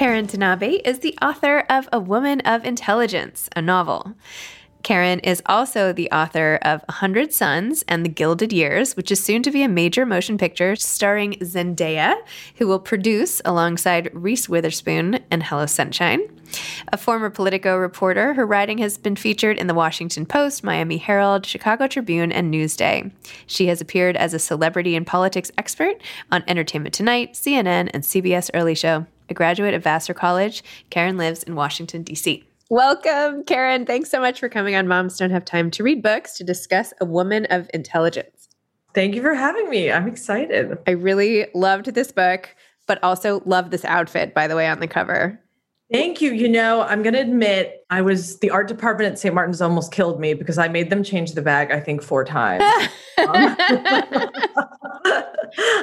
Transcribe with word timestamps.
Karin 0.00 0.26
Tanabe 0.26 0.80
is 0.82 1.00
the 1.00 1.14
author 1.20 1.66
of 1.68 1.86
A 1.92 2.00
Woman 2.00 2.40
of 2.46 2.64
Intelligence, 2.64 3.50
a 3.54 3.60
novel. 3.60 4.14
Karin 4.82 5.18
is 5.18 5.42
also 5.44 5.92
the 5.92 6.10
author 6.10 6.58
of 6.62 6.82
A 6.88 6.92
Hundred 6.92 7.34
Suns 7.34 7.84
and 7.86 8.02
The 8.02 8.08
Gilded 8.08 8.50
Years, 8.50 8.96
which 8.96 9.12
is 9.12 9.22
soon 9.22 9.42
to 9.42 9.50
be 9.50 9.62
a 9.62 9.68
major 9.68 10.06
motion 10.06 10.38
picture 10.38 10.74
starring 10.74 11.34
Zendaya, 11.40 12.14
who 12.56 12.66
will 12.66 12.78
produce 12.78 13.42
alongside 13.44 14.08
Reese 14.14 14.48
Witherspoon 14.48 15.20
and 15.30 15.42
Hello 15.42 15.66
Sunshine. 15.66 16.22
A 16.90 16.96
former 16.96 17.28
Politico 17.28 17.76
reporter, 17.76 18.32
her 18.32 18.46
writing 18.46 18.78
has 18.78 18.96
been 18.96 19.16
featured 19.16 19.58
in 19.58 19.66
the 19.66 19.74
Washington 19.74 20.24
Post, 20.24 20.64
Miami 20.64 20.96
Herald, 20.96 21.44
Chicago 21.44 21.86
Tribune, 21.86 22.32
and 22.32 22.50
Newsday. 22.50 23.12
She 23.46 23.66
has 23.66 23.82
appeared 23.82 24.16
as 24.16 24.32
a 24.32 24.38
celebrity 24.38 24.96
and 24.96 25.06
politics 25.06 25.52
expert 25.58 26.00
on 26.32 26.42
Entertainment 26.48 26.94
Tonight, 26.94 27.34
CNN, 27.34 27.90
and 27.92 28.02
CBS 28.02 28.48
Early 28.54 28.74
Show 28.74 29.04
a 29.30 29.34
graduate 29.34 29.72
of 29.74 29.82
Vassar 29.82 30.12
College. 30.12 30.62
Karin 30.90 31.16
lives 31.16 31.42
in 31.42 31.54
Washington, 31.54 32.02
D.C. 32.02 32.44
Welcome, 32.68 33.44
Karin. 33.44 33.86
Thanks 33.86 34.10
so 34.10 34.20
much 34.20 34.38
for 34.38 34.48
coming 34.48 34.76
on 34.76 34.86
Moms 34.86 35.16
Don't 35.16 35.30
Have 35.30 35.44
Time 35.44 35.70
to 35.72 35.82
Read 35.82 36.02
Books 36.02 36.34
to 36.34 36.44
discuss 36.44 36.92
A 37.00 37.04
Woman 37.04 37.46
of 37.50 37.70
Intelligence. 37.74 38.48
Thank 38.94 39.14
you 39.14 39.22
for 39.22 39.34
having 39.34 39.70
me. 39.70 39.90
I'm 39.90 40.08
excited. 40.08 40.76
I 40.86 40.92
really 40.92 41.46
loved 41.54 41.94
this 41.94 42.12
book, 42.12 42.54
but 42.86 43.02
also 43.02 43.42
love 43.44 43.70
this 43.70 43.84
outfit, 43.84 44.34
by 44.34 44.46
the 44.46 44.56
way, 44.56 44.68
on 44.68 44.80
the 44.80 44.88
cover. 44.88 45.40
Thank 45.92 46.20
you. 46.20 46.32
You 46.32 46.48
know, 46.48 46.82
I'm 46.82 47.02
going 47.02 47.14
to 47.14 47.20
admit 47.20 47.84
I 47.90 48.00
was 48.00 48.38
the 48.38 48.50
art 48.50 48.68
department 48.68 49.10
at 49.12 49.18
St. 49.18 49.34
Martin's 49.34 49.60
almost 49.60 49.90
killed 49.90 50.20
me 50.20 50.34
because 50.34 50.56
I 50.56 50.68
made 50.68 50.88
them 50.88 51.02
change 51.02 51.32
the 51.32 51.42
bag, 51.42 51.72
I 51.72 51.80
think, 51.80 52.00
four 52.00 52.24
times. 52.24 52.62
um, 53.18 53.56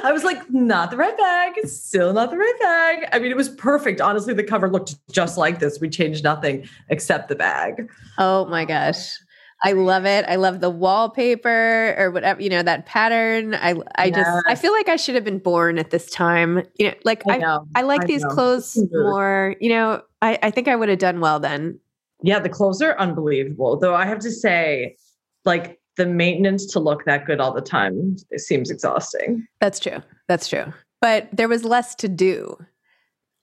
I 0.02 0.10
was 0.10 0.24
like, 0.24 0.50
not 0.50 0.90
the 0.90 0.96
right 0.96 1.16
bag. 1.16 1.52
It's 1.56 1.78
still 1.78 2.14
not 2.14 2.30
the 2.30 2.38
right 2.38 2.58
bag. 2.58 3.08
I 3.12 3.18
mean, 3.18 3.30
it 3.30 3.36
was 3.36 3.50
perfect. 3.50 4.00
Honestly, 4.00 4.32
the 4.32 4.44
cover 4.44 4.70
looked 4.70 4.96
just 5.10 5.36
like 5.36 5.58
this. 5.58 5.78
We 5.78 5.90
changed 5.90 6.24
nothing 6.24 6.66
except 6.88 7.28
the 7.28 7.36
bag. 7.36 7.90
Oh 8.16 8.46
my 8.46 8.64
gosh. 8.64 9.18
I 9.64 9.72
love 9.72 10.04
it. 10.04 10.24
I 10.28 10.36
love 10.36 10.60
the 10.60 10.70
wallpaper 10.70 11.94
or 11.98 12.10
whatever, 12.10 12.40
you 12.40 12.48
know, 12.48 12.62
that 12.62 12.86
pattern. 12.86 13.54
I 13.54 13.74
I 13.96 14.06
yes. 14.06 14.16
just 14.16 14.46
I 14.46 14.54
feel 14.54 14.72
like 14.72 14.88
I 14.88 14.96
should 14.96 15.14
have 15.14 15.24
been 15.24 15.40
born 15.40 15.78
at 15.78 15.90
this 15.90 16.10
time. 16.10 16.62
You 16.78 16.88
know, 16.88 16.94
like 17.04 17.22
I 17.26 17.38
I, 17.38 17.58
I 17.74 17.82
like 17.82 18.02
I 18.02 18.06
these 18.06 18.22
know. 18.22 18.28
clothes 18.28 18.78
more, 18.92 19.56
you 19.60 19.70
know, 19.70 20.02
I, 20.22 20.38
I 20.42 20.50
think 20.50 20.68
I 20.68 20.76
would 20.76 20.88
have 20.88 20.98
done 20.98 21.20
well 21.20 21.40
then. 21.40 21.78
Yeah, 22.22 22.38
the 22.38 22.48
clothes 22.48 22.82
are 22.82 22.98
unbelievable. 22.98 23.78
Though 23.78 23.94
I 23.94 24.06
have 24.06 24.18
to 24.20 24.30
say, 24.30 24.96
like 25.44 25.80
the 25.96 26.06
maintenance 26.06 26.66
to 26.66 26.80
look 26.80 27.04
that 27.04 27.26
good 27.26 27.40
all 27.40 27.52
the 27.52 27.60
time 27.60 28.16
it 28.30 28.40
seems 28.40 28.70
exhausting. 28.70 29.46
That's 29.60 29.80
true. 29.80 30.02
That's 30.28 30.48
true. 30.48 30.72
But 31.00 31.28
there 31.32 31.48
was 31.48 31.64
less 31.64 31.94
to 31.96 32.08
do. 32.08 32.56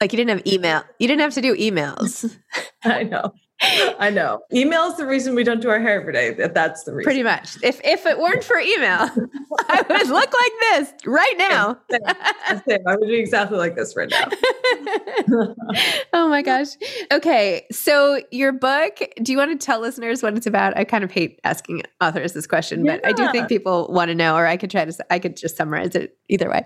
Like 0.01 0.11
you 0.11 0.17
didn't 0.17 0.37
have 0.37 0.47
email. 0.47 0.83
You 0.99 1.07
didn't 1.07 1.21
have 1.21 1.33
to 1.35 1.41
do 1.41 1.55
emails. 1.55 2.37
I 2.83 3.03
know. 3.03 3.33
I 3.61 4.09
know. 4.09 4.41
Email 4.53 4.83
is 4.83 4.97
the 4.97 5.05
reason 5.05 5.33
we 5.33 5.43
don't 5.43 5.61
do 5.61 5.69
our 5.69 5.79
hair 5.79 6.01
every 6.01 6.11
day. 6.11 6.33
That's 6.33 6.83
the 6.83 6.93
reason. 6.93 7.05
Pretty 7.05 7.23
much. 7.23 7.55
If 7.63 7.79
if 7.85 8.05
it 8.05 8.19
weren't 8.19 8.43
for 8.43 8.57
email, 8.59 9.09
I 9.69 9.85
would 9.89 10.07
look 10.07 10.33
like 10.33 10.51
this 10.61 10.93
right 11.05 11.35
now. 11.37 11.77
Same, 11.89 12.61
same. 12.67 12.87
I 12.87 12.95
would 12.97 13.07
be 13.07 13.15
exactly 13.15 13.57
like 13.57 13.75
this 13.75 13.95
right 13.95 14.09
now. 14.09 14.27
oh 16.13 16.27
my 16.27 16.41
gosh. 16.41 16.67
Okay. 17.13 17.65
So 17.71 18.21
your 18.31 18.51
book, 18.51 18.99
do 19.21 19.31
you 19.31 19.37
want 19.37 19.57
to 19.59 19.65
tell 19.65 19.79
listeners 19.79 20.21
what 20.21 20.35
it's 20.35 20.47
about? 20.47 20.75
I 20.77 20.83
kind 20.83 21.03
of 21.03 21.11
hate 21.11 21.39
asking 21.45 21.83
authors 22.01 22.33
this 22.33 22.47
question, 22.47 22.85
yeah. 22.85 22.97
but 22.97 23.07
I 23.07 23.13
do 23.13 23.31
think 23.31 23.47
people 23.47 23.87
want 23.89 24.09
to 24.09 24.15
know, 24.15 24.35
or 24.35 24.45
I 24.45 24.57
could 24.57 24.69
try 24.69 24.83
to 24.83 25.05
I 25.09 25.19
could 25.19 25.37
just 25.37 25.55
summarize 25.55 25.95
it 25.95 26.17
either 26.27 26.49
way. 26.49 26.63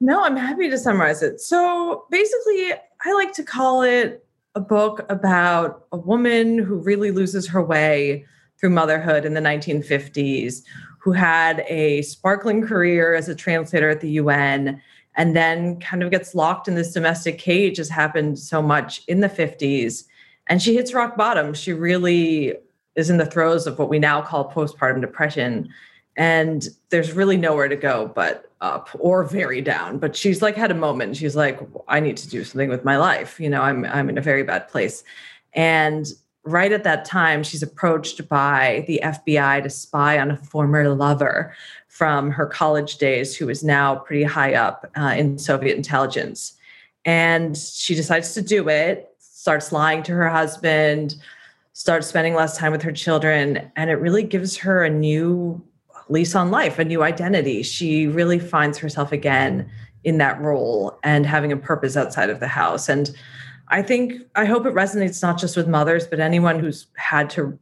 No, 0.00 0.24
I'm 0.24 0.36
happy 0.36 0.70
to 0.70 0.78
summarize 0.78 1.22
it. 1.22 1.40
So 1.40 2.04
basically, 2.10 2.72
I 3.04 3.12
like 3.12 3.34
to 3.34 3.42
call 3.42 3.82
it 3.82 4.24
a 4.54 4.60
book 4.60 5.06
about 5.08 5.86
a 5.92 5.96
woman 5.96 6.58
who 6.58 6.76
really 6.76 7.10
loses 7.10 7.46
her 7.48 7.62
way 7.62 8.26
through 8.58 8.70
motherhood 8.70 9.24
in 9.24 9.34
the 9.34 9.40
1950s, 9.40 10.62
who 10.98 11.12
had 11.12 11.64
a 11.68 12.02
sparkling 12.02 12.62
career 12.62 13.14
as 13.14 13.28
a 13.28 13.34
translator 13.34 13.88
at 13.88 14.00
the 14.00 14.10
UN 14.10 14.80
and 15.16 15.34
then 15.34 15.78
kind 15.80 16.02
of 16.02 16.10
gets 16.10 16.34
locked 16.34 16.68
in 16.68 16.74
this 16.74 16.92
domestic 16.92 17.38
cage, 17.38 17.78
as 17.78 17.88
happened 17.88 18.38
so 18.38 18.62
much 18.62 19.02
in 19.08 19.20
the 19.20 19.28
50s. 19.28 20.04
And 20.46 20.62
she 20.62 20.74
hits 20.74 20.94
rock 20.94 21.16
bottom. 21.16 21.54
She 21.54 21.72
really 21.72 22.54
is 22.96 23.10
in 23.10 23.16
the 23.16 23.26
throes 23.26 23.66
of 23.66 23.78
what 23.78 23.88
we 23.88 23.98
now 23.98 24.20
call 24.20 24.50
postpartum 24.50 25.00
depression. 25.00 25.68
And 26.20 26.68
there's 26.90 27.14
really 27.14 27.38
nowhere 27.38 27.68
to 27.68 27.76
go 27.76 28.12
but 28.14 28.52
up 28.60 28.90
or 28.98 29.24
very 29.24 29.62
down. 29.62 29.96
But 29.96 30.14
she's 30.14 30.42
like 30.42 30.54
had 30.54 30.70
a 30.70 30.74
moment 30.74 31.16
she's 31.16 31.34
like 31.34 31.58
i 31.88 31.98
need 31.98 32.18
to 32.18 32.28
do 32.28 32.44
something 32.44 32.68
with 32.68 32.84
my 32.84 32.98
life 32.98 33.40
you 33.40 33.48
know 33.48 33.62
i'm 33.62 33.86
i'm 33.86 34.10
in 34.10 34.18
a 34.18 34.20
very 34.20 34.42
bad 34.42 34.68
place. 34.68 35.02
And 35.54 36.06
right 36.44 36.72
at 36.72 36.84
that 36.84 37.06
time 37.06 37.42
she's 37.42 37.62
approached 37.62 38.28
by 38.28 38.84
the 38.86 39.00
fbi 39.02 39.62
to 39.62 39.70
spy 39.70 40.18
on 40.18 40.30
a 40.30 40.36
former 40.36 40.94
lover 40.94 41.54
from 41.88 42.30
her 42.30 42.46
college 42.46 42.98
days 42.98 43.34
who 43.34 43.48
is 43.48 43.64
now 43.64 43.96
pretty 43.96 44.24
high 44.24 44.52
up 44.52 44.90
uh, 44.98 45.14
in 45.16 45.38
soviet 45.38 45.74
intelligence. 45.74 46.52
And 47.06 47.56
she 47.56 47.94
decides 47.94 48.34
to 48.34 48.42
do 48.42 48.68
it 48.68 49.14
starts 49.18 49.72
lying 49.72 50.02
to 50.02 50.12
her 50.12 50.28
husband 50.28 51.14
starts 51.72 52.08
spending 52.08 52.34
less 52.34 52.58
time 52.58 52.72
with 52.72 52.82
her 52.82 52.92
children 52.92 53.72
and 53.74 53.88
it 53.88 53.94
really 53.94 54.22
gives 54.22 54.58
her 54.58 54.84
a 54.84 54.90
new 54.90 55.62
lease 56.10 56.34
on 56.34 56.50
life, 56.50 56.78
a 56.78 56.84
new 56.84 57.02
identity. 57.02 57.62
She 57.62 58.06
really 58.06 58.38
finds 58.38 58.78
herself 58.78 59.12
again 59.12 59.70
in 60.04 60.18
that 60.18 60.40
role 60.40 60.98
and 61.02 61.24
having 61.24 61.52
a 61.52 61.56
purpose 61.56 61.96
outside 61.96 62.30
of 62.30 62.40
the 62.40 62.48
house. 62.48 62.88
And 62.88 63.10
I 63.68 63.82
think, 63.82 64.14
I 64.34 64.44
hope 64.44 64.66
it 64.66 64.74
resonates 64.74 65.22
not 65.22 65.38
just 65.38 65.56
with 65.56 65.68
mothers, 65.68 66.06
but 66.06 66.20
anyone 66.20 66.58
who's 66.58 66.86
had 66.96 67.30
to, 67.30 67.58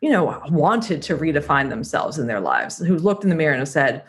you 0.00 0.10
know, 0.10 0.42
wanted 0.50 1.00
to 1.02 1.16
redefine 1.16 1.68
themselves 1.68 2.18
in 2.18 2.26
their 2.26 2.40
lives, 2.40 2.78
who 2.78 2.96
looked 2.96 3.22
in 3.22 3.30
the 3.30 3.36
mirror 3.36 3.54
and 3.54 3.68
said, 3.68 4.02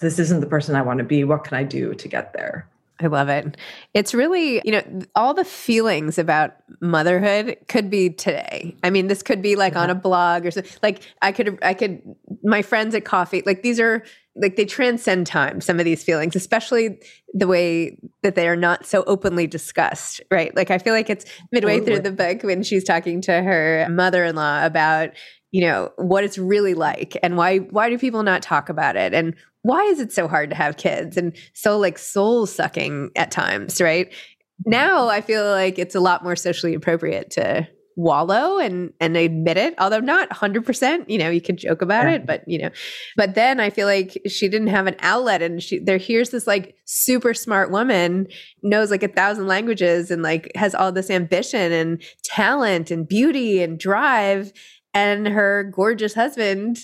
This 0.00 0.18
isn't 0.18 0.40
the 0.40 0.46
person 0.46 0.74
I 0.74 0.82
want 0.82 0.98
to 0.98 1.04
be. 1.04 1.24
What 1.24 1.44
can 1.44 1.56
I 1.56 1.64
do 1.64 1.94
to 1.94 2.08
get 2.08 2.32
there? 2.34 2.68
I 3.02 3.06
love 3.06 3.28
it. 3.28 3.56
It's 3.94 4.14
really, 4.14 4.62
you 4.64 4.72
know, 4.72 5.02
all 5.14 5.34
the 5.34 5.44
feelings 5.44 6.18
about 6.18 6.52
motherhood 6.80 7.56
could 7.68 7.90
be 7.90 8.10
today. 8.10 8.76
I 8.82 8.90
mean, 8.90 9.08
this 9.08 9.22
could 9.22 9.42
be 9.42 9.56
like 9.56 9.76
on 9.76 9.90
a 9.90 9.94
mm-hmm. 9.94 10.02
blog 10.02 10.46
or 10.46 10.50
something. 10.50 10.72
Like 10.82 11.02
I 11.20 11.32
could, 11.32 11.58
I 11.62 11.74
could, 11.74 12.02
my 12.44 12.62
friends 12.62 12.94
at 12.94 13.04
coffee, 13.04 13.42
like 13.44 13.62
these 13.62 13.80
are 13.80 14.04
like 14.34 14.56
they 14.56 14.64
transcend 14.64 15.26
time 15.26 15.60
some 15.60 15.78
of 15.78 15.84
these 15.84 16.02
feelings 16.02 16.34
especially 16.34 16.98
the 17.34 17.46
way 17.46 17.98
that 18.22 18.34
they 18.34 18.48
are 18.48 18.56
not 18.56 18.86
so 18.86 19.04
openly 19.06 19.46
discussed 19.46 20.22
right 20.30 20.56
like 20.56 20.70
i 20.70 20.78
feel 20.78 20.94
like 20.94 21.10
it's 21.10 21.26
midway 21.50 21.80
through 21.80 21.98
the 21.98 22.10
book 22.10 22.42
when 22.42 22.62
she's 22.62 22.82
talking 22.82 23.20
to 23.20 23.42
her 23.42 23.86
mother-in-law 23.90 24.64
about 24.64 25.10
you 25.50 25.60
know 25.60 25.90
what 25.96 26.24
it's 26.24 26.38
really 26.38 26.72
like 26.74 27.16
and 27.22 27.36
why 27.36 27.58
why 27.58 27.90
do 27.90 27.98
people 27.98 28.22
not 28.22 28.42
talk 28.42 28.70
about 28.70 28.96
it 28.96 29.12
and 29.12 29.34
why 29.62 29.82
is 29.84 30.00
it 30.00 30.12
so 30.12 30.28
hard 30.28 30.50
to 30.50 30.56
have 30.56 30.76
kids 30.76 31.16
and 31.16 31.34
so 31.54 31.78
like 31.78 31.98
soul 31.98 32.46
sucking 32.46 33.10
at 33.16 33.30
times 33.30 33.80
right 33.80 34.10
mm-hmm. 34.10 34.70
now 34.70 35.08
i 35.08 35.20
feel 35.20 35.44
like 35.44 35.78
it's 35.78 35.94
a 35.94 36.00
lot 36.00 36.22
more 36.22 36.36
socially 36.36 36.74
appropriate 36.74 37.30
to 37.30 37.66
wallow 37.96 38.58
and 38.58 38.92
and 39.00 39.16
admit 39.16 39.56
it 39.56 39.74
although 39.78 40.00
not 40.00 40.30
100% 40.30 41.10
you 41.10 41.18
know 41.18 41.28
you 41.28 41.40
could 41.40 41.58
joke 41.58 41.82
about 41.82 42.06
yeah. 42.06 42.14
it 42.14 42.26
but 42.26 42.42
you 42.46 42.58
know 42.58 42.70
but 43.16 43.34
then 43.34 43.60
i 43.60 43.68
feel 43.68 43.86
like 43.86 44.18
she 44.26 44.48
didn't 44.48 44.68
have 44.68 44.86
an 44.86 44.96
outlet 45.00 45.42
and 45.42 45.62
she 45.62 45.78
there 45.78 45.98
here's 45.98 46.30
this 46.30 46.46
like 46.46 46.74
super 46.86 47.34
smart 47.34 47.70
woman 47.70 48.26
knows 48.62 48.90
like 48.90 49.02
a 49.02 49.08
thousand 49.08 49.46
languages 49.46 50.10
and 50.10 50.22
like 50.22 50.50
has 50.54 50.74
all 50.74 50.90
this 50.90 51.10
ambition 51.10 51.70
and 51.70 52.02
talent 52.24 52.90
and 52.90 53.06
beauty 53.06 53.62
and 53.62 53.78
drive 53.78 54.52
and 54.94 55.28
her 55.28 55.64
gorgeous 55.64 56.14
husband 56.14 56.78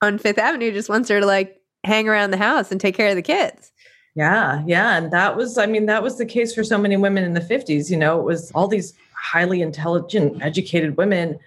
on 0.00 0.18
fifth 0.18 0.38
avenue 0.38 0.72
just 0.72 0.88
wants 0.88 1.08
her 1.08 1.20
to 1.20 1.26
like 1.26 1.60
hang 1.86 2.08
around 2.08 2.30
the 2.30 2.36
house 2.36 2.70
and 2.70 2.80
take 2.80 2.94
care 2.94 3.08
of 3.08 3.16
the 3.16 3.22
kids 3.22 3.72
yeah, 4.16 4.62
yeah. 4.66 4.96
And 4.96 5.12
that 5.12 5.36
was, 5.36 5.58
I 5.58 5.66
mean, 5.66 5.84
that 5.86 6.02
was 6.02 6.16
the 6.16 6.24
case 6.24 6.54
for 6.54 6.64
so 6.64 6.78
many 6.78 6.96
women 6.96 7.22
in 7.22 7.34
the 7.34 7.40
50s. 7.40 7.90
You 7.90 7.98
know, 7.98 8.18
it 8.18 8.24
was 8.24 8.50
all 8.52 8.66
these 8.66 8.94
highly 9.14 9.60
intelligent, 9.60 10.42
educated 10.42 10.96
women, 10.96 11.38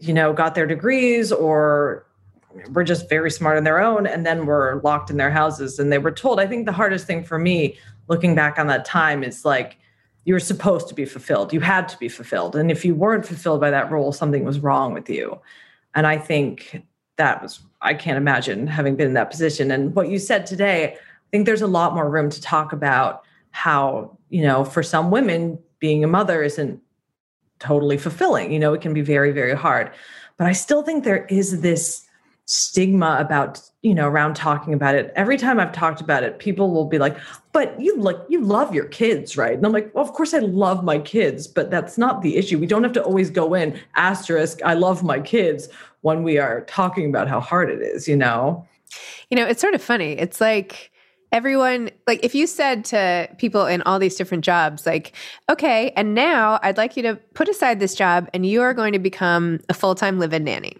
you 0.00 0.12
know, 0.12 0.32
got 0.32 0.56
their 0.56 0.66
degrees 0.66 1.30
or 1.30 2.04
were 2.72 2.82
just 2.82 3.08
very 3.08 3.30
smart 3.30 3.56
on 3.58 3.62
their 3.62 3.80
own 3.80 4.08
and 4.08 4.26
then 4.26 4.44
were 4.44 4.80
locked 4.82 5.08
in 5.08 5.18
their 5.18 5.30
houses 5.30 5.78
and 5.78 5.92
they 5.92 5.98
were 5.98 6.10
told. 6.10 6.40
I 6.40 6.48
think 6.48 6.66
the 6.66 6.72
hardest 6.72 7.06
thing 7.06 7.22
for 7.22 7.38
me 7.38 7.78
looking 8.08 8.34
back 8.34 8.58
on 8.58 8.66
that 8.66 8.84
time 8.84 9.22
is 9.22 9.44
like, 9.44 9.78
you 10.24 10.34
were 10.34 10.40
supposed 10.40 10.88
to 10.88 10.94
be 10.94 11.04
fulfilled. 11.04 11.52
You 11.52 11.60
had 11.60 11.88
to 11.90 11.98
be 11.98 12.08
fulfilled. 12.08 12.56
And 12.56 12.72
if 12.72 12.84
you 12.84 12.96
weren't 12.96 13.24
fulfilled 13.24 13.60
by 13.60 13.70
that 13.70 13.90
role, 13.90 14.10
something 14.10 14.44
was 14.44 14.58
wrong 14.58 14.92
with 14.92 15.08
you. 15.08 15.38
And 15.94 16.08
I 16.08 16.18
think 16.18 16.82
that 17.16 17.40
was, 17.40 17.60
I 17.82 17.94
can't 17.94 18.16
imagine 18.16 18.66
having 18.66 18.96
been 18.96 19.08
in 19.08 19.14
that 19.14 19.30
position. 19.30 19.70
And 19.70 19.94
what 19.94 20.08
you 20.08 20.18
said 20.18 20.46
today, 20.46 20.94
I 20.94 20.96
think 21.30 21.46
there's 21.46 21.62
a 21.62 21.66
lot 21.66 21.94
more 21.94 22.08
room 22.08 22.30
to 22.30 22.40
talk 22.40 22.72
about 22.72 23.24
how, 23.50 24.16
you 24.28 24.42
know, 24.42 24.64
for 24.64 24.82
some 24.82 25.10
women, 25.10 25.58
being 25.78 26.04
a 26.04 26.08
mother 26.08 26.42
isn't 26.42 26.80
totally 27.58 27.96
fulfilling. 27.96 28.52
You 28.52 28.58
know, 28.58 28.74
it 28.74 28.80
can 28.80 28.94
be 28.94 29.00
very, 29.00 29.32
very 29.32 29.54
hard. 29.54 29.90
But 30.36 30.46
I 30.46 30.52
still 30.52 30.82
think 30.82 31.04
there 31.04 31.26
is 31.26 31.60
this 31.62 32.06
stigma 32.50 33.16
about 33.20 33.62
you 33.82 33.94
know 33.94 34.08
around 34.08 34.34
talking 34.34 34.74
about 34.74 34.96
it. 34.96 35.12
Every 35.14 35.36
time 35.36 35.60
i've 35.60 35.70
talked 35.70 36.00
about 36.00 36.24
it 36.24 36.40
people 36.40 36.72
will 36.72 36.84
be 36.84 36.98
like 36.98 37.16
but 37.52 37.80
you 37.80 37.96
like 37.96 38.16
you 38.28 38.40
love 38.40 38.74
your 38.74 38.86
kids 38.86 39.36
right? 39.36 39.54
And 39.56 39.64
i'm 39.64 39.70
like 39.70 39.94
well 39.94 40.04
of 40.04 40.12
course 40.12 40.34
i 40.34 40.40
love 40.40 40.82
my 40.82 40.98
kids 40.98 41.46
but 41.46 41.70
that's 41.70 41.96
not 41.96 42.22
the 42.22 42.36
issue. 42.36 42.58
We 42.58 42.66
don't 42.66 42.82
have 42.82 42.92
to 42.94 43.02
always 43.04 43.30
go 43.30 43.54
in 43.54 43.78
asterisk 43.94 44.60
i 44.64 44.74
love 44.74 45.04
my 45.04 45.20
kids 45.20 45.68
when 46.00 46.24
we 46.24 46.38
are 46.38 46.62
talking 46.62 47.08
about 47.08 47.28
how 47.28 47.38
hard 47.38 47.70
it 47.70 47.80
is 47.82 48.08
you 48.08 48.16
know? 48.16 48.66
You 49.30 49.36
know 49.36 49.46
it's 49.46 49.60
sort 49.60 49.74
of 49.74 49.82
funny. 49.82 50.12
It's 50.12 50.40
like 50.40 50.90
everyone 51.30 51.88
like 52.08 52.18
if 52.24 52.34
you 52.34 52.48
said 52.48 52.84
to 52.86 53.28
people 53.38 53.64
in 53.66 53.80
all 53.82 54.00
these 54.00 54.16
different 54.16 54.44
jobs 54.44 54.84
like 54.84 55.14
okay 55.48 55.92
and 55.94 56.12
now 56.12 56.58
i'd 56.64 56.76
like 56.76 56.96
you 56.96 57.04
to 57.04 57.14
put 57.34 57.48
aside 57.48 57.78
this 57.78 57.94
job 57.94 58.28
and 58.34 58.44
you 58.44 58.60
are 58.60 58.74
going 58.74 58.92
to 58.92 58.98
become 58.98 59.60
a 59.68 59.74
full-time 59.74 60.18
live-in 60.18 60.42
nanny 60.42 60.76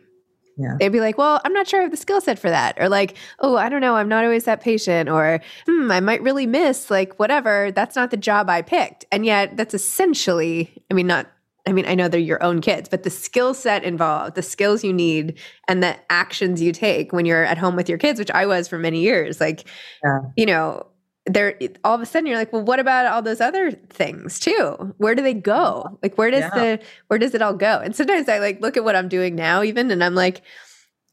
yeah. 0.61 0.77
They'd 0.79 0.91
be 0.91 1.01
like, 1.01 1.17
well, 1.17 1.41
I'm 1.45 1.53
not 1.53 1.67
sure 1.67 1.81
I 1.81 1.83
have 1.83 1.91
the 1.91 1.97
skill 1.97 2.21
set 2.21 2.39
for 2.39 2.51
that. 2.51 2.77
Or 2.79 2.89
like, 2.89 3.17
oh, 3.39 3.57
I 3.57 3.69
don't 3.69 3.81
know, 3.81 3.97
I'm 3.97 4.09
not 4.09 4.25
always 4.25 4.45
that 4.45 4.61
patient. 4.61 5.09
Or, 5.09 5.41
hmm, 5.67 5.91
I 5.91 6.01
might 6.01 6.23
really 6.23 6.47
miss 6.47 6.91
like 6.91 7.19
whatever. 7.19 7.73
That's 7.73 7.97
not 7.97 8.11
the 8.11 8.17
job 8.17 8.51
I 8.51 8.63
picked. 8.63 9.05
And 9.11 9.25
yet 9.25 9.57
that's 9.57 9.75
essentially, 9.75 10.83
I 10.91 10.95
mean, 10.95 11.07
not 11.07 11.27
I 11.67 11.73
mean, 11.73 11.85
I 11.87 11.95
know 11.95 12.09
they're 12.09 12.19
your 12.19 12.43
own 12.43 12.63
kids, 12.63 12.89
but 12.89 13.03
the 13.03 13.11
skill 13.11 13.53
set 13.53 13.85
involved, 13.85 14.35
the 14.35 14.43
skills 14.43 14.83
you 14.83 14.93
need, 14.93 15.39
and 15.69 15.83
the 15.83 15.95
actions 16.11 16.63
you 16.63 16.73
take 16.73 17.13
when 17.13 17.27
you're 17.27 17.45
at 17.45 17.59
home 17.59 17.77
with 17.77 17.89
your 17.89 17.99
kids, 17.99 18.19
which 18.19 18.31
I 18.31 18.47
was 18.47 18.67
for 18.67 18.79
many 18.79 19.01
years, 19.01 19.41
like, 19.41 19.69
yeah. 20.03 20.21
you 20.37 20.47
know, 20.47 20.87
there 21.27 21.59
all 21.85 21.95
of 21.95 22.01
a 22.01 22.07
sudden 22.07 22.27
you're 22.27 22.39
like, 22.39 22.53
well, 22.53 22.63
what 22.63 22.81
about 22.81 23.07
all 23.07 23.23
those 23.23 23.41
other 23.41 23.71
things 23.71 24.39
too? 24.39 24.95
Where 24.99 25.15
do 25.15 25.23
they 25.23 25.35
go? 25.35 25.99
Like, 26.03 26.17
where 26.17 26.31
does 26.31 26.41
yeah. 26.41 26.51
the 26.51 26.81
where 27.09 27.19
does 27.19 27.35
it 27.35 27.43
all 27.43 27.55
go? 27.55 27.79
And 27.79 27.95
sometimes 27.95 28.29
I 28.29 28.39
like 28.39 28.61
look 28.61 28.77
at 28.77 28.85
what 28.85 28.97
I'm 28.97 29.09
doing 29.09 29.35
now, 29.35 29.63
even, 29.63 29.91
and 29.91 30.03
I'm 30.03 30.15
like, 30.15 30.43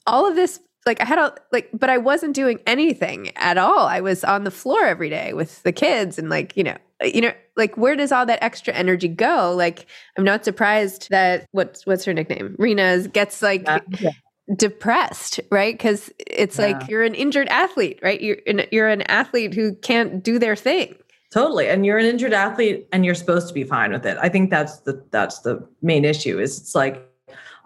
all 0.06 0.28
of 0.28 0.36
this 0.36 0.60
like 0.86 1.02
I 1.02 1.06
had 1.06 1.20
a 1.20 1.36
like, 1.52 1.70
but 1.74 1.90
I 1.90 1.98
wasn't 1.98 2.34
doing 2.34 2.60
anything 2.66 3.32
at 3.36 3.58
all. 3.58 3.86
I 3.88 4.00
was 4.00 4.24
on 4.24 4.46
the 4.46 4.52
floor 4.52 4.86
every 4.86 5.10
day 5.10 5.34
with 5.34 5.62
the 5.64 5.74
kids 5.74 6.18
and 6.18 6.30
like, 6.30 6.56
you 6.56 6.64
know, 6.64 6.78
uh, 7.04 7.08
you 7.08 7.22
know, 7.22 7.34
like 7.58 7.76
where 7.78 7.96
does 7.96 8.12
all 8.12 8.26
that 8.26 8.42
extra 8.42 8.74
energy 8.74 9.10
go? 9.10 9.54
Like, 9.56 9.86
I'm 10.18 10.24
not 10.24 10.46
surprised 10.46 11.10
that 11.10 11.46
what's 11.52 11.86
what's 11.86 12.06
her 12.06 12.14
nickname? 12.14 12.56
Rena's 12.58 13.08
gets 13.08 13.42
like 13.42 13.68
yeah. 14.00 14.12
Depressed, 14.56 15.40
right? 15.52 15.74
Because 15.74 16.12
it's 16.18 16.58
yeah. 16.58 16.68
like 16.68 16.90
you're 16.90 17.04
an 17.04 17.16
injured 17.16 17.48
athlete, 17.50 18.00
right? 18.02 18.22
You're 18.22 18.38
an, 18.48 18.66
you're 18.72 18.88
an 18.88 19.02
athlete 19.04 19.54
who 19.54 19.76
can't 19.76 20.24
do 20.24 20.40
their 20.40 20.56
thing. 20.56 20.96
Totally. 21.32 21.68
And 21.68 21.86
you're 21.86 21.98
an 21.98 22.06
injured 22.06 22.34
athlete 22.34 22.88
and 22.94 23.06
you're 23.06 23.16
supposed 23.16 23.50
to 23.50 23.54
be 23.54 23.64
fine 23.64 23.92
with 23.92 24.06
it. 24.06 24.18
I 24.22 24.30
think 24.30 24.50
that's 24.50 24.80
the 24.80 25.04
that's 25.12 25.40
the 25.40 25.68
main 25.82 26.06
issue 26.06 26.40
is 26.40 26.58
it's 26.58 26.74
like, 26.74 27.06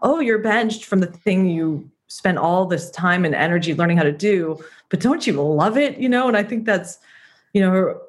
oh, 0.01 0.19
you're 0.19 0.39
benched 0.39 0.85
from 0.85 0.99
the 0.99 1.07
thing 1.07 1.47
you 1.47 1.89
spent 2.07 2.39
all 2.39 2.65
this 2.65 2.89
time 2.89 3.23
and 3.23 3.35
energy 3.35 3.75
learning 3.75 3.97
how 3.97 4.03
to 4.03 4.11
do, 4.11 4.61
but 4.89 4.99
don't 4.99 5.27
you 5.27 5.33
love 5.33 5.77
it? 5.77 5.97
You 5.99 6.09
know, 6.09 6.27
and 6.27 6.35
I 6.35 6.43
think 6.43 6.65
that's, 6.65 6.97
you 7.53 7.61
know, 7.61 7.71
her, 7.71 8.01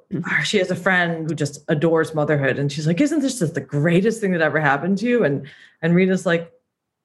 she 0.42 0.58
has 0.58 0.70
a 0.70 0.76
friend 0.76 1.28
who 1.28 1.34
just 1.34 1.60
adores 1.69 2.14
motherhood, 2.14 2.58
and 2.58 2.72
she's 2.72 2.86
like, 2.86 3.00
"Isn't 3.00 3.20
this 3.20 3.38
just 3.38 3.54
the 3.54 3.60
greatest 3.60 4.20
thing 4.20 4.32
that 4.32 4.40
ever 4.40 4.60
happened 4.60 4.98
to 4.98 5.06
you?" 5.06 5.24
And 5.24 5.46
and 5.82 5.94
Rita's 5.94 6.26
like, 6.26 6.52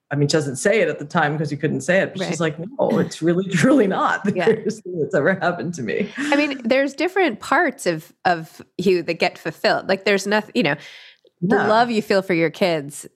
I 0.09 0.15
mean, 0.15 0.29
she 0.29 0.33
doesn't 0.33 0.55
say 0.55 0.79
it 0.81 0.87
at 0.87 0.99
the 0.99 1.05
time 1.05 1.33
because 1.33 1.51
you 1.51 1.57
couldn't 1.57 1.81
say 1.81 1.99
it, 1.99 2.13
but 2.13 2.21
right. 2.21 2.29
she's 2.29 2.39
like, 2.39 2.57
no, 2.59 2.99
it's 2.99 3.21
really, 3.21 3.45
truly 3.51 3.87
not 3.87 4.23
the 4.23 4.35
yeah. 4.35 4.45
greatest 4.45 4.83
thing 4.83 4.99
that's 4.99 5.13
ever 5.13 5.33
happened 5.35 5.73
to 5.75 5.83
me. 5.83 6.09
I 6.17 6.35
mean, 6.35 6.61
there's 6.63 6.93
different 6.93 7.39
parts 7.39 7.85
of 7.85 8.13
of 8.23 8.61
you 8.77 9.03
that 9.03 9.15
get 9.15 9.37
fulfilled. 9.37 9.89
Like, 9.89 10.05
there's 10.05 10.25
nothing, 10.25 10.51
you 10.55 10.63
know, 10.63 10.75
the 11.41 11.55
love 11.55 11.91
you 11.91 12.01
feel 12.01 12.21
for 12.21 12.33
your 12.33 12.49
kids 12.49 13.07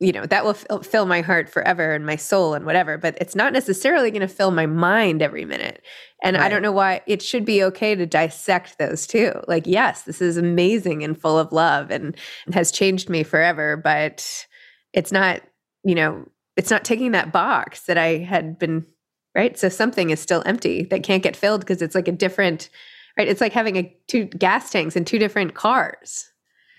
you 0.00 0.12
know 0.12 0.26
that 0.26 0.44
will 0.44 0.56
f- 0.70 0.86
fill 0.86 1.06
my 1.06 1.20
heart 1.20 1.48
forever 1.48 1.92
and 1.92 2.04
my 2.06 2.16
soul 2.16 2.54
and 2.54 2.66
whatever 2.66 2.98
but 2.98 3.16
it's 3.20 3.34
not 3.34 3.52
necessarily 3.52 4.10
going 4.10 4.20
to 4.20 4.28
fill 4.28 4.50
my 4.50 4.66
mind 4.66 5.22
every 5.22 5.44
minute 5.44 5.82
and 6.22 6.36
right. 6.36 6.46
i 6.46 6.48
don't 6.48 6.62
know 6.62 6.72
why 6.72 7.00
it 7.06 7.22
should 7.22 7.44
be 7.44 7.62
okay 7.62 7.94
to 7.94 8.06
dissect 8.06 8.78
those 8.78 9.06
too 9.06 9.32
like 9.48 9.66
yes 9.66 10.02
this 10.02 10.20
is 10.20 10.36
amazing 10.36 11.02
and 11.02 11.20
full 11.20 11.38
of 11.38 11.52
love 11.52 11.90
and 11.90 12.16
has 12.52 12.70
changed 12.70 13.08
me 13.08 13.22
forever 13.22 13.76
but 13.76 14.46
it's 14.92 15.12
not 15.12 15.40
you 15.84 15.94
know 15.94 16.24
it's 16.56 16.70
not 16.70 16.84
taking 16.84 17.12
that 17.12 17.32
box 17.32 17.82
that 17.82 17.98
i 17.98 18.18
had 18.18 18.58
been 18.58 18.86
right 19.34 19.58
so 19.58 19.68
something 19.68 20.10
is 20.10 20.20
still 20.20 20.42
empty 20.46 20.84
that 20.84 21.02
can't 21.02 21.22
get 21.22 21.36
filled 21.36 21.60
because 21.60 21.82
it's 21.82 21.94
like 21.94 22.08
a 22.08 22.12
different 22.12 22.68
right 23.18 23.28
it's 23.28 23.40
like 23.40 23.52
having 23.52 23.76
a 23.76 23.96
two 24.06 24.24
gas 24.24 24.70
tanks 24.70 24.96
in 24.96 25.04
two 25.04 25.18
different 25.18 25.54
cars 25.54 26.30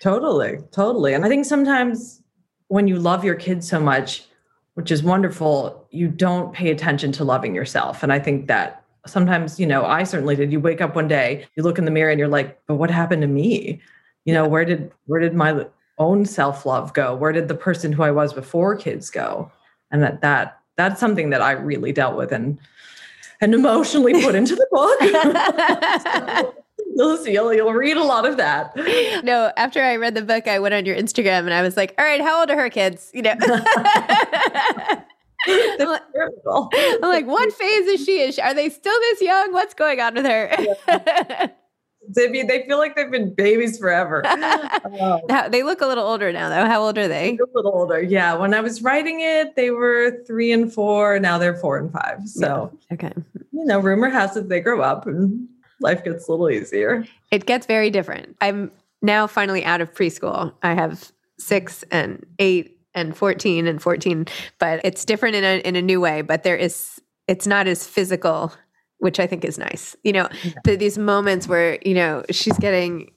totally 0.01 0.59
totally 0.71 1.13
and 1.13 1.25
i 1.25 1.27
think 1.27 1.45
sometimes 1.45 2.21
when 2.67 2.87
you 2.87 2.97
love 2.97 3.23
your 3.23 3.35
kids 3.35 3.67
so 3.67 3.79
much, 3.79 4.25
which 4.73 4.91
is 4.91 5.03
wonderful, 5.03 5.87
you 5.91 6.07
don't 6.07 6.53
pay 6.53 6.71
attention 6.71 7.11
to 7.13 7.23
loving 7.23 7.55
yourself. 7.55 8.03
And 8.03 8.11
I 8.11 8.19
think 8.19 8.47
that 8.47 8.83
sometimes, 9.05 9.59
you 9.59 9.67
know, 9.67 9.85
I 9.85 10.03
certainly 10.03 10.35
did. 10.35 10.51
You 10.51 10.59
wake 10.59 10.81
up 10.81 10.95
one 10.95 11.07
day, 11.07 11.45
you 11.55 11.63
look 11.63 11.77
in 11.77 11.85
the 11.85 11.91
mirror 11.91 12.09
and 12.09 12.19
you're 12.19 12.27
like, 12.27 12.59
but 12.67 12.75
what 12.75 12.89
happened 12.89 13.21
to 13.21 13.27
me? 13.27 13.81
You 14.25 14.33
know, 14.33 14.47
where 14.47 14.65
did 14.65 14.91
where 15.05 15.19
did 15.21 15.35
my 15.35 15.67
own 15.97 16.25
self-love 16.25 16.93
go? 16.93 17.15
Where 17.15 17.31
did 17.31 17.47
the 17.47 17.55
person 17.55 17.91
who 17.91 18.03
I 18.03 18.11
was 18.11 18.33
before 18.33 18.75
kids 18.75 19.09
go? 19.09 19.51
And 19.95 20.03
that 20.03 20.19
that 20.19 20.59
that's 20.75 20.99
something 20.99 21.29
that 21.29 21.41
I 21.41 21.53
really 21.53 21.93
dealt 21.93 22.17
with 22.17 22.33
and 22.33 22.59
and 23.39 23.53
emotionally 23.53 24.21
put 24.21 24.35
into 24.35 24.55
the 24.57 24.67
book. 24.71 24.99
so, 26.43 26.53
you'll, 26.95 27.27
you'll, 27.27 27.53
you'll 27.53 27.73
read 27.73 27.95
a 27.95 28.03
lot 28.03 28.25
of 28.25 28.35
that. 28.35 28.75
No, 29.23 29.53
after 29.55 29.81
I 29.81 29.95
read 29.95 30.15
the 30.15 30.21
book, 30.21 30.49
I 30.49 30.59
went 30.59 30.73
on 30.73 30.85
your 30.85 30.97
Instagram 30.97 31.45
and 31.45 31.53
I 31.53 31.61
was 31.61 31.77
like, 31.77 31.95
all 31.97 32.03
right, 32.03 32.19
how 32.19 32.41
old 32.41 32.49
are 32.49 32.57
her 32.57 32.69
kids? 32.69 33.09
You 33.13 33.21
know. 33.21 33.35
I'm 35.47 35.87
like, 35.87 36.01
I'm 36.13 37.01
like, 37.01 37.25
what 37.25 37.53
phase 37.53 37.87
is 37.87 38.03
she? 38.03 38.19
Is 38.19 38.35
she, 38.35 38.41
are 38.41 38.53
they 38.53 38.67
still 38.67 38.99
this 38.99 39.21
young? 39.21 39.53
What's 39.53 39.75
going 39.75 40.01
on 40.01 40.15
with 40.15 40.25
her? 40.25 40.53
Yeah. 40.59 41.47
They, 42.09 42.27
they 42.43 42.65
feel 42.67 42.77
like 42.77 42.95
they've 42.95 43.11
been 43.11 43.33
babies 43.33 43.77
forever. 43.77 44.23
Um, 44.85 45.21
they 45.49 45.63
look 45.63 45.81
a 45.81 45.87
little 45.87 46.05
older 46.05 46.31
now, 46.31 46.47
though. 46.49 46.65
How 46.65 46.81
old 46.81 46.97
are 46.97 47.07
they? 47.07 47.37
A 47.37 47.55
little 47.55 47.73
older, 47.73 48.01
yeah. 48.01 48.33
When 48.35 48.53
I 48.53 48.61
was 48.61 48.81
writing 48.81 49.19
it, 49.19 49.55
they 49.55 49.71
were 49.71 50.23
three 50.25 50.51
and 50.51 50.71
four. 50.71 51.19
Now 51.19 51.37
they're 51.37 51.55
four 51.55 51.77
and 51.77 51.91
five. 51.91 52.19
So, 52.25 52.71
yeah. 52.89 52.93
okay, 52.93 53.13
you 53.51 53.65
know, 53.65 53.79
rumor 53.79 54.09
has 54.09 54.37
it 54.37 54.47
they 54.47 54.61
grow 54.61 54.81
up 54.81 55.07
and 55.07 55.47
life 55.81 56.03
gets 56.03 56.27
a 56.27 56.31
little 56.31 56.49
easier. 56.49 57.05
It 57.31 57.45
gets 57.45 57.65
very 57.65 57.89
different. 57.89 58.37
I'm 58.41 58.71
now 59.01 59.27
finally 59.27 59.65
out 59.65 59.81
of 59.81 59.93
preschool. 59.93 60.53
I 60.63 60.73
have 60.73 61.11
six 61.37 61.83
and 61.91 62.25
eight 62.39 62.79
and 62.93 63.15
14 63.15 63.67
and 63.67 63.81
14, 63.81 64.25
but 64.59 64.81
it's 64.83 65.03
different 65.03 65.35
in 65.35 65.43
a, 65.43 65.59
in 65.59 65.75
a 65.75 65.81
new 65.81 65.99
way. 65.99 66.21
But 66.21 66.43
there 66.43 66.55
is, 66.55 67.01
it's 67.27 67.45
not 67.45 67.67
as 67.67 67.85
physical 67.85 68.53
which 69.05 69.19
I 69.19 69.27
think 69.27 69.45
is 69.45 69.59
nice. 69.59 69.95
You 70.03 70.13
know, 70.13 70.29
the, 70.63 70.75
these 70.75 70.97
moments 70.97 71.47
where, 71.47 71.77
you 71.85 71.93
know, 71.93 72.23
she's 72.31 72.57
getting 72.57 73.11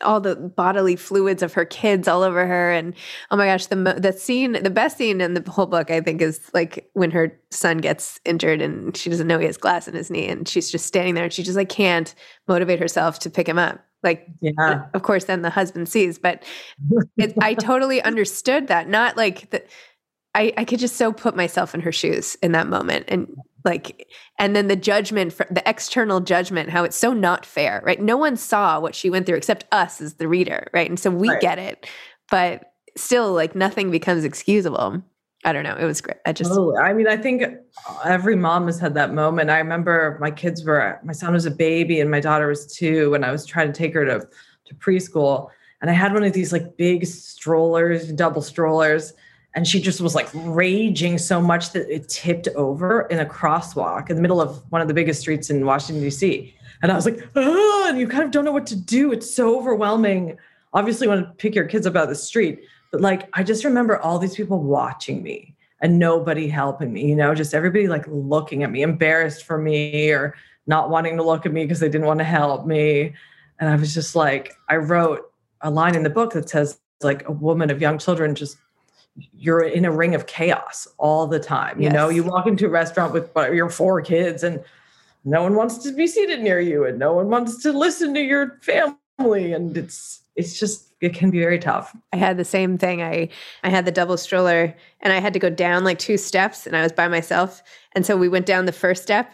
all 0.00 0.20
the 0.20 0.36
bodily 0.36 0.94
fluids 0.94 1.42
of 1.42 1.52
her 1.54 1.64
kids 1.64 2.06
all 2.06 2.22
over 2.22 2.46
her 2.46 2.70
and 2.70 2.94
oh 3.32 3.36
my 3.36 3.46
gosh 3.46 3.66
the 3.66 3.76
the 3.76 4.12
scene 4.12 4.60
the 4.60 4.70
best 4.70 4.96
scene 4.98 5.20
in 5.20 5.34
the 5.34 5.48
whole 5.48 5.66
book 5.66 5.92
i 5.92 6.00
think 6.00 6.20
is 6.20 6.50
like 6.52 6.90
when 6.94 7.12
her 7.12 7.38
son 7.52 7.78
gets 7.78 8.18
injured 8.24 8.60
and 8.60 8.96
she 8.96 9.08
doesn't 9.08 9.28
know 9.28 9.38
he 9.38 9.46
has 9.46 9.56
glass 9.56 9.86
in 9.86 9.94
his 9.94 10.10
knee 10.10 10.26
and 10.26 10.48
she's 10.48 10.72
just 10.72 10.86
standing 10.86 11.14
there 11.14 11.22
and 11.22 11.32
she 11.32 11.44
just 11.44 11.56
like 11.56 11.68
can't 11.68 12.16
motivate 12.48 12.80
herself 12.80 13.20
to 13.20 13.30
pick 13.30 13.48
him 13.48 13.60
up. 13.60 13.78
Like 14.02 14.26
yeah. 14.40 14.86
of 14.92 15.02
course 15.02 15.26
then 15.26 15.42
the 15.42 15.50
husband 15.50 15.88
sees 15.88 16.18
but 16.18 16.42
it, 17.16 17.34
i 17.40 17.54
totally 17.70 18.02
understood 18.02 18.66
that. 18.66 18.88
Not 18.88 19.16
like 19.16 19.50
the 19.50 19.62
I, 20.34 20.52
I 20.56 20.64
could 20.64 20.78
just 20.78 20.96
so 20.96 21.12
put 21.12 21.36
myself 21.36 21.74
in 21.74 21.80
her 21.80 21.92
shoes 21.92 22.36
in 22.42 22.52
that 22.52 22.66
moment 22.66 23.04
and 23.08 23.28
like 23.64 24.08
and 24.38 24.56
then 24.56 24.68
the 24.68 24.76
judgment 24.76 25.36
the 25.50 25.62
external 25.66 26.20
judgment 26.20 26.70
how 26.70 26.84
it's 26.84 26.96
so 26.96 27.12
not 27.12 27.46
fair 27.46 27.82
right? 27.84 28.00
No 28.00 28.16
one 28.16 28.36
saw 28.36 28.80
what 28.80 28.94
she 28.94 29.10
went 29.10 29.26
through 29.26 29.36
except 29.36 29.64
us 29.72 30.00
as 30.00 30.14
the 30.14 30.28
reader 30.28 30.68
right? 30.72 30.88
And 30.88 30.98
so 30.98 31.10
we 31.10 31.28
right. 31.28 31.40
get 31.40 31.58
it 31.58 31.86
but 32.30 32.72
still 32.96 33.32
like 33.32 33.54
nothing 33.54 33.90
becomes 33.90 34.24
excusable. 34.24 35.02
I 35.44 35.52
don't 35.52 35.64
know. 35.64 35.76
It 35.76 35.84
was 35.86 36.00
great. 36.00 36.18
I 36.24 36.32
just 36.32 36.52
oh, 36.52 36.76
i 36.78 36.92
mean 36.92 37.08
i 37.08 37.16
think 37.16 37.42
every 38.04 38.36
mom 38.36 38.66
has 38.66 38.78
had 38.78 38.94
that 38.94 39.12
moment. 39.12 39.50
I 39.50 39.58
remember 39.58 40.18
my 40.20 40.30
kids 40.30 40.64
were 40.64 41.00
my 41.04 41.12
son 41.12 41.32
was 41.32 41.46
a 41.46 41.50
baby 41.50 42.00
and 42.00 42.10
my 42.10 42.20
daughter 42.20 42.46
was 42.48 42.72
two 42.72 43.14
and 43.14 43.24
i 43.24 43.32
was 43.32 43.44
trying 43.46 43.66
to 43.66 43.72
take 43.72 43.94
her 43.94 44.04
to 44.04 44.26
to 44.66 44.74
preschool. 44.74 45.48
And 45.80 45.90
i 45.90 45.94
had 45.94 46.12
one 46.12 46.24
of 46.24 46.32
these 46.32 46.52
like 46.52 46.76
big 46.76 47.06
strollers 47.06 48.12
double 48.12 48.42
strollers 48.42 49.14
and 49.54 49.66
she 49.66 49.80
just 49.80 50.00
was 50.00 50.14
like 50.14 50.28
raging 50.34 51.18
so 51.18 51.40
much 51.40 51.72
that 51.72 51.88
it 51.94 52.08
tipped 52.08 52.48
over 52.48 53.02
in 53.02 53.20
a 53.20 53.26
crosswalk 53.26 54.08
in 54.08 54.16
the 54.16 54.22
middle 54.22 54.40
of 54.40 54.62
one 54.70 54.80
of 54.80 54.88
the 54.88 54.94
biggest 54.94 55.20
streets 55.20 55.50
in 55.50 55.66
Washington 55.66 56.02
D.C. 56.02 56.54
And 56.82 56.90
I 56.90 56.94
was 56.94 57.04
like, 57.04 57.20
oh, 57.36 57.86
and 57.88 57.98
you 57.98 58.08
kind 58.08 58.24
of 58.24 58.30
don't 58.30 58.44
know 58.44 58.52
what 58.52 58.66
to 58.66 58.76
do. 58.76 59.12
It's 59.12 59.32
so 59.32 59.58
overwhelming. 59.58 60.36
Obviously, 60.72 61.06
you 61.06 61.10
want 61.10 61.26
to 61.26 61.32
pick 61.34 61.54
your 61.54 61.66
kids 61.66 61.86
up 61.86 61.96
out 61.96 62.04
of 62.04 62.08
the 62.08 62.14
street, 62.14 62.64
but 62.90 63.00
like 63.00 63.28
I 63.34 63.42
just 63.42 63.64
remember 63.64 63.98
all 63.98 64.18
these 64.18 64.34
people 64.34 64.58
watching 64.58 65.22
me 65.22 65.54
and 65.80 65.98
nobody 65.98 66.48
helping 66.48 66.92
me. 66.92 67.06
You 67.06 67.16
know, 67.16 67.34
just 67.34 67.54
everybody 67.54 67.88
like 67.88 68.06
looking 68.08 68.62
at 68.62 68.70
me, 68.70 68.82
embarrassed 68.82 69.44
for 69.44 69.58
me, 69.58 70.10
or 70.10 70.34
not 70.66 70.90
wanting 70.90 71.16
to 71.18 71.22
look 71.22 71.44
at 71.44 71.52
me 71.52 71.64
because 71.64 71.80
they 71.80 71.88
didn't 71.88 72.06
want 72.06 72.18
to 72.20 72.24
help 72.24 72.66
me. 72.66 73.14
And 73.58 73.68
I 73.68 73.76
was 73.76 73.92
just 73.92 74.16
like, 74.16 74.54
I 74.68 74.76
wrote 74.76 75.30
a 75.60 75.70
line 75.70 75.94
in 75.94 76.02
the 76.02 76.10
book 76.10 76.32
that 76.32 76.48
says 76.48 76.80
like 77.02 77.28
a 77.28 77.32
woman 77.32 77.70
of 77.70 77.80
young 77.80 77.98
children 77.98 78.34
just 78.34 78.56
you're 79.16 79.62
in 79.62 79.84
a 79.84 79.90
ring 79.90 80.14
of 80.14 80.26
chaos 80.26 80.88
all 80.98 81.26
the 81.26 81.40
time. 81.40 81.80
You 81.80 81.90
know, 81.90 82.08
you 82.08 82.22
walk 82.22 82.46
into 82.46 82.66
a 82.66 82.70
restaurant 82.70 83.12
with 83.12 83.30
your 83.36 83.68
four 83.68 84.00
kids 84.00 84.42
and 84.42 84.62
no 85.24 85.42
one 85.42 85.54
wants 85.54 85.78
to 85.78 85.92
be 85.92 86.06
seated 86.06 86.40
near 86.40 86.60
you 86.60 86.84
and 86.84 86.98
no 86.98 87.12
one 87.12 87.28
wants 87.28 87.62
to 87.62 87.72
listen 87.72 88.14
to 88.14 88.20
your 88.20 88.58
family 88.62 89.52
and 89.52 89.76
it's 89.76 90.20
it's 90.34 90.58
just 90.58 90.88
it 91.00 91.14
can 91.14 91.30
be 91.30 91.40
very 91.40 91.58
tough. 91.58 91.94
I 92.12 92.16
had 92.16 92.38
the 92.38 92.44
same 92.44 92.78
thing. 92.78 93.02
I 93.02 93.28
I 93.62 93.68
had 93.68 93.84
the 93.84 93.92
double 93.92 94.16
stroller 94.16 94.74
and 95.00 95.12
I 95.12 95.20
had 95.20 95.34
to 95.34 95.38
go 95.38 95.50
down 95.50 95.84
like 95.84 95.98
two 95.98 96.16
steps 96.16 96.66
and 96.66 96.76
I 96.76 96.82
was 96.82 96.92
by 96.92 97.08
myself 97.08 97.62
and 97.92 98.06
so 98.06 98.16
we 98.16 98.28
went 98.28 98.46
down 98.46 98.64
the 98.64 98.72
first 98.72 99.02
step 99.02 99.30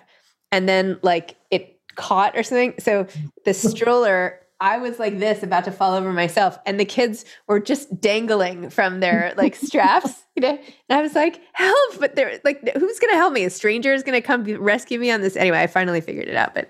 and 0.51 0.69
then 0.69 0.99
like 1.03 1.37
it 1.51 1.79
caught 1.95 2.37
or 2.37 2.43
something. 2.43 2.75
So 2.79 3.07
the 3.45 3.55
stroller 3.55 4.41
I 4.61 4.79
was 4.79 4.99
like 4.99 5.21
this, 5.21 5.45
about 5.45 5.65
to 5.65 5.71
fall 5.71 5.95
over 5.95 6.13
myself, 6.13 6.59
and 6.67 6.81
the 6.81 6.85
kids 6.85 7.25
were 7.47 7.61
just 7.61 8.01
dangling 8.01 8.71
from 8.71 8.99
their 8.99 9.33
like 9.37 9.55
straps, 9.67 10.25
you 10.35 10.43
know. 10.43 10.59
And 10.89 10.99
I 10.99 11.01
was 11.01 11.15
like, 11.15 11.41
"Help!" 11.53 12.01
But 12.01 12.17
they're 12.17 12.41
like, 12.45 12.61
"Who's 12.77 12.99
going 12.99 13.13
to 13.13 13.17
help 13.17 13.33
me? 13.33 13.45
A 13.45 13.51
stranger 13.51 13.93
is 13.93 14.03
going 14.03 14.21
to 14.21 14.27
come 14.27 14.45
rescue 14.61 14.99
me 14.99 15.13
on 15.13 15.21
this." 15.21 15.37
Anyway, 15.37 15.61
I 15.61 15.69
finally 15.69 16.01
figured 16.01 16.27
it 16.27 16.35
out. 16.35 16.55
But 16.55 16.69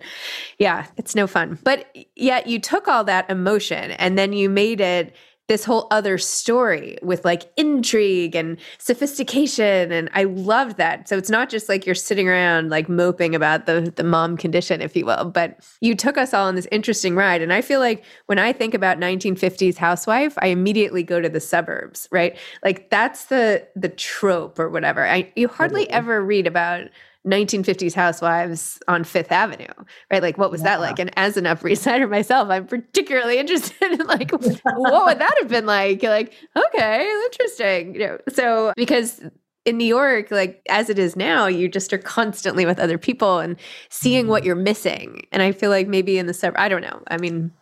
yeah, 0.59 0.87
it's 0.99 1.15
no 1.15 1.27
fun. 1.27 1.59
But 1.65 1.87
yet, 2.15 2.47
you 2.47 2.59
took 2.59 2.89
all 2.89 3.05
that 3.05 3.31
emotion 3.31 3.93
and 3.93 4.19
then 4.19 4.35
you 4.35 4.51
made 4.51 4.81
it 4.81 5.15
this 5.49 5.65
whole 5.65 5.89
other 5.91 6.19
story 6.19 6.99
with 7.03 7.25
like 7.25 7.51
intrigue 7.57 8.37
and 8.37 8.59
sophistication 8.77 9.91
and 9.91 10.11
I 10.13 10.25
loved 10.25 10.77
that. 10.77 11.09
So 11.09 11.17
it's 11.17 11.31
not 11.31 11.49
just 11.49 11.71
like 11.71 11.87
you're 11.87 11.95
sitting 11.95 12.29
around 12.29 12.69
like 12.69 12.89
moping 12.89 13.35
about 13.35 13.65
the 13.67 13.93
the 13.97 14.05
mom 14.05 14.37
condition 14.37 14.83
if 14.83 14.95
you 14.95 15.07
will, 15.07 15.25
but 15.25 15.59
you 15.81 15.95
took 15.95 16.19
us 16.19 16.35
all 16.35 16.47
on 16.47 16.55
this 16.55 16.69
interesting 16.71 17.17
ride 17.17 17.41
and 17.41 17.53
I 17.53 17.63
feel 17.63 17.81
like 17.81 18.05
when 18.27 18.39
I 18.39 18.53
think 18.53 18.75
about 18.75 18.99
1950s 18.99 19.77
housewife, 19.77 20.35
I 20.39 20.49
immediately 20.49 21.03
go 21.03 21.21
to 21.21 21.31
the 21.31 21.41
suburbs, 21.41 22.09
right? 22.13 22.39
Like 22.63 22.91
that's 22.91 23.27
the 23.27 23.67
the 23.75 23.89
trope 23.89 24.59
or 24.59 24.69
whatever. 24.69 25.07
I 25.07 25.33
you 25.35 25.49
hardly 25.49 25.89
ever 25.91 26.23
read 26.23 26.47
about 26.47 26.89
1950s 27.29 27.95
housewives 27.95 28.79
on 28.89 29.05
Fifth 29.05 29.31
Avenue, 29.31 29.67
right? 30.11 30.23
Like, 30.23 30.39
what 30.39 30.51
was 30.51 30.61
yeah. 30.63 30.69
that 30.69 30.81
like? 30.81 30.99
And 30.99 31.11
as 31.17 31.37
an 31.37 31.47
Upper 31.47 31.69
East 31.69 31.83
Sider 31.83 32.07
myself, 32.09 32.49
I'm 32.49 32.67
particularly 32.67 33.39
interested 33.39 34.01
in 34.01 34.07
like, 34.07 34.31
what 34.33 35.07
would 35.07 35.19
that 35.19 35.35
have 35.41 35.49
been 35.49 35.67
like? 35.67 36.03
Like, 36.03 36.35
okay, 36.57 37.09
interesting. 37.27 37.95
You 37.95 38.01
know, 38.01 38.19
so 38.29 38.73
because 38.77 39.21
in 39.65 39.77
New 39.77 39.85
York, 39.85 40.31
like 40.31 40.63
as 40.69 40.89
it 40.89 40.99
is 40.99 41.15
now, 41.15 41.47
you 41.47 41.69
just 41.69 41.93
are 41.93 41.99
constantly 41.99 42.65
with 42.65 42.79
other 42.79 42.97
people 42.97 43.39
and 43.39 43.57
seeing 43.91 44.27
what 44.27 44.45
you're 44.45 44.57
missing. 44.57 45.27
And 45.31 45.43
I 45.43 45.53
feel 45.53 45.71
like 45.71 45.89
maybe 45.89 46.19
in 46.19 46.27
the 46.27 46.35
suburb, 46.35 46.59
I 46.59 46.69
don't 46.69 46.83
know. 46.83 47.03
I 47.09 47.19
mean, 47.19 47.53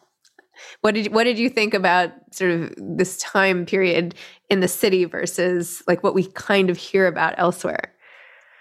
what 0.81 0.95
did 0.95 1.13
what 1.13 1.25
did 1.25 1.39
you 1.39 1.51
think 1.51 1.75
about 1.75 2.13
sort 2.33 2.53
of 2.53 2.75
this 2.77 3.19
time 3.19 3.67
period 3.67 4.15
in 4.49 4.61
the 4.61 4.69
city 4.69 5.05
versus 5.05 5.83
like 5.87 6.03
what 6.03 6.15
we 6.15 6.27
kind 6.29 6.71
of 6.71 6.77
hear 6.77 7.07
about 7.07 7.35
elsewhere? 7.39 7.93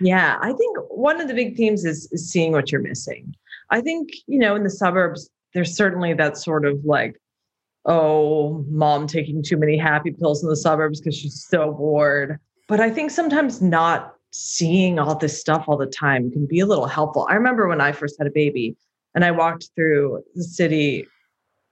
Yeah, 0.02 0.38
I 0.42 0.54
think 0.54 0.78
one 0.90 1.22
of 1.22 1.28
the 1.28 1.34
big 1.34 1.56
themes 1.56 1.86
is, 1.86 2.10
is 2.12 2.30
seeing 2.30 2.52
what 2.52 2.72
you're 2.72 2.82
missing. 2.82 3.34
I 3.70 3.82
think, 3.82 4.10
you 4.28 4.40
know, 4.40 4.56
in 4.56 4.64
the 4.64 4.70
suburbs, 4.70 5.30
there's 5.54 5.76
certainly 5.76 6.14
that 6.14 6.38
sort 6.38 6.66
of 6.66 6.84
like, 6.84 7.20
oh, 7.86 8.66
mom 8.70 9.08
taking 9.08 9.42
too 9.42 9.58
many 9.58 9.78
happy 9.78 10.12
pills 10.12 10.44
in 10.44 10.50
the 10.50 10.56
suburbs 10.56 11.00
because 11.00 11.16
she's 11.16 11.46
so 11.48 11.72
bored. 11.72 12.40
But 12.68 12.80
I 12.80 12.90
think 12.90 13.12
sometimes 13.12 13.62
not 13.62 14.16
seeing 14.32 15.00
all 15.00 15.16
this 15.16 15.40
stuff 15.40 15.66
all 15.68 15.78
the 15.78 15.86
time 15.86 16.30
can 16.32 16.46
be 16.46 16.60
a 16.60 16.66
little 16.66 16.88
helpful. 16.88 17.26
I 17.30 17.36
remember 17.36 17.68
when 17.68 17.80
I 17.80 17.92
first 17.94 18.16
had 18.18 18.28
a 18.28 18.32
baby 18.32 18.76
and 19.14 19.24
I 19.24 19.32
walked 19.32 19.70
through 19.76 20.24
the 20.36 20.44
city 20.44 21.08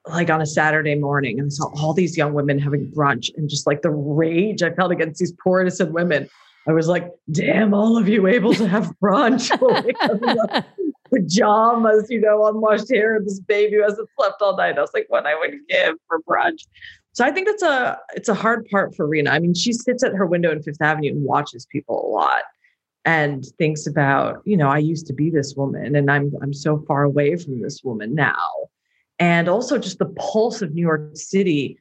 like 0.08 0.30
on 0.30 0.42
a 0.42 0.46
Saturday 0.46 0.96
morning 0.96 1.39
and 1.39 1.48
I 1.48 1.50
saw 1.50 1.65
all 1.77 1.94
these 1.94 2.18
young 2.18 2.34
women 2.34 2.60
having 2.60 2.92
brunch 2.92 3.30
and 3.36 3.50
just 3.50 3.68
like 3.68 3.82
the 3.82 3.89
rage 3.89 4.62
I 4.62 4.72
felt 4.72 4.92
against 4.92 5.20
these 5.20 5.34
poor 5.44 5.62
innocent 5.62 5.92
women 5.92 6.30
I 6.67 6.72
was 6.72 6.88
like, 6.88 7.12
damn, 7.32 7.74
all 7.74 7.98
of 7.98 8.08
you 8.08 8.27
able 8.27 8.53
to 8.53 8.67
have 8.67 8.93
brunch. 9.01 9.50
Pajamas, 11.13 12.08
you 12.10 12.22
know, 12.22 12.46
unwashed 12.48 12.91
hair, 12.91 13.15
and 13.15 13.25
this 13.25 13.39
baby 13.39 13.75
who 13.75 13.84
hasn't 13.84 14.10
slept 14.17 14.41
all 14.41 14.58
night. 14.58 14.77
I 14.77 14.82
was 14.82 14.93
like, 14.93 15.05
what 15.10 15.25
I 15.25 15.38
would 15.38 15.55
give 15.67 15.96
for 16.08 16.22
brunch. 16.22 16.65
So 17.12 17.24
I 17.24 17.32
think 17.32 17.48
that's 17.48 17.62
a 17.62 18.00
it's 18.15 18.29
a 18.29 18.34
hard 18.34 18.67
part 18.70 18.96
for 18.96 19.08
Rena. 19.08 19.29
I 19.29 19.39
mean, 19.39 19.53
she 19.53 19.72
sits 19.72 20.03
at 20.03 20.13
her 20.13 20.25
window 20.25 20.51
in 20.51 20.63
Fifth 20.63 20.82
Avenue 20.82 21.12
and 21.12 21.24
watches 21.24 21.67
people 21.67 22.03
a 22.05 22.10
lot 22.10 22.43
and 23.05 23.46
thinks 23.58 23.86
about, 23.86 24.41
you 24.46 24.58
know, 24.58 24.70
I 24.70 24.79
used 24.79 25.05
to 25.08 25.13
be 25.13 25.29
this 25.29 25.53
woman 25.55 25.96
and 25.96 26.10
I'm 26.10 26.34
I'm 26.41 26.53
so 26.53 26.84
far 26.88 27.03
away 27.03 27.36
from 27.36 27.62
this 27.62 27.84
woman 27.84 28.15
now. 28.15 28.50
And 29.20 29.48
also 29.48 29.77
just 29.77 30.00
the 30.00 30.08
pulse 30.17 30.63
of 30.63 30.74
New 30.74 30.82
York 30.82 31.12
City 31.15 31.77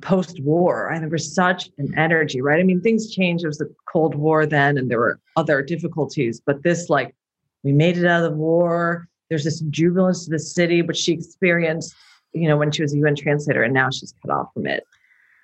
post 0.00 0.40
war. 0.42 0.88
And 0.88 1.02
there 1.02 1.10
was 1.10 1.34
such 1.34 1.70
an 1.78 1.92
energy, 1.96 2.40
right? 2.40 2.60
I 2.60 2.62
mean, 2.62 2.80
things 2.80 3.10
changed. 3.10 3.44
There 3.44 3.50
was 3.50 3.58
the 3.58 3.72
Cold 3.92 4.14
War 4.14 4.46
then, 4.46 4.78
and 4.78 4.90
there 4.90 4.98
were 4.98 5.20
other 5.36 5.62
difficulties. 5.62 6.40
But 6.44 6.62
this, 6.62 6.88
like, 6.88 7.14
we 7.62 7.72
made 7.72 7.98
it 7.98 8.06
out 8.06 8.24
of 8.24 8.30
the 8.30 8.36
war. 8.36 9.08
There's 9.28 9.44
this 9.44 9.60
jubilance 9.70 10.24
to 10.24 10.30
the 10.30 10.38
city, 10.38 10.82
which 10.82 10.96
she 10.96 11.12
experienced, 11.12 11.94
you 12.32 12.48
know, 12.48 12.56
when 12.56 12.70
she 12.70 12.82
was 12.82 12.94
a 12.94 12.98
UN 12.98 13.14
translator, 13.14 13.62
and 13.62 13.74
now 13.74 13.90
she's 13.90 14.14
cut 14.24 14.34
off 14.34 14.48
from 14.54 14.66
it. 14.66 14.84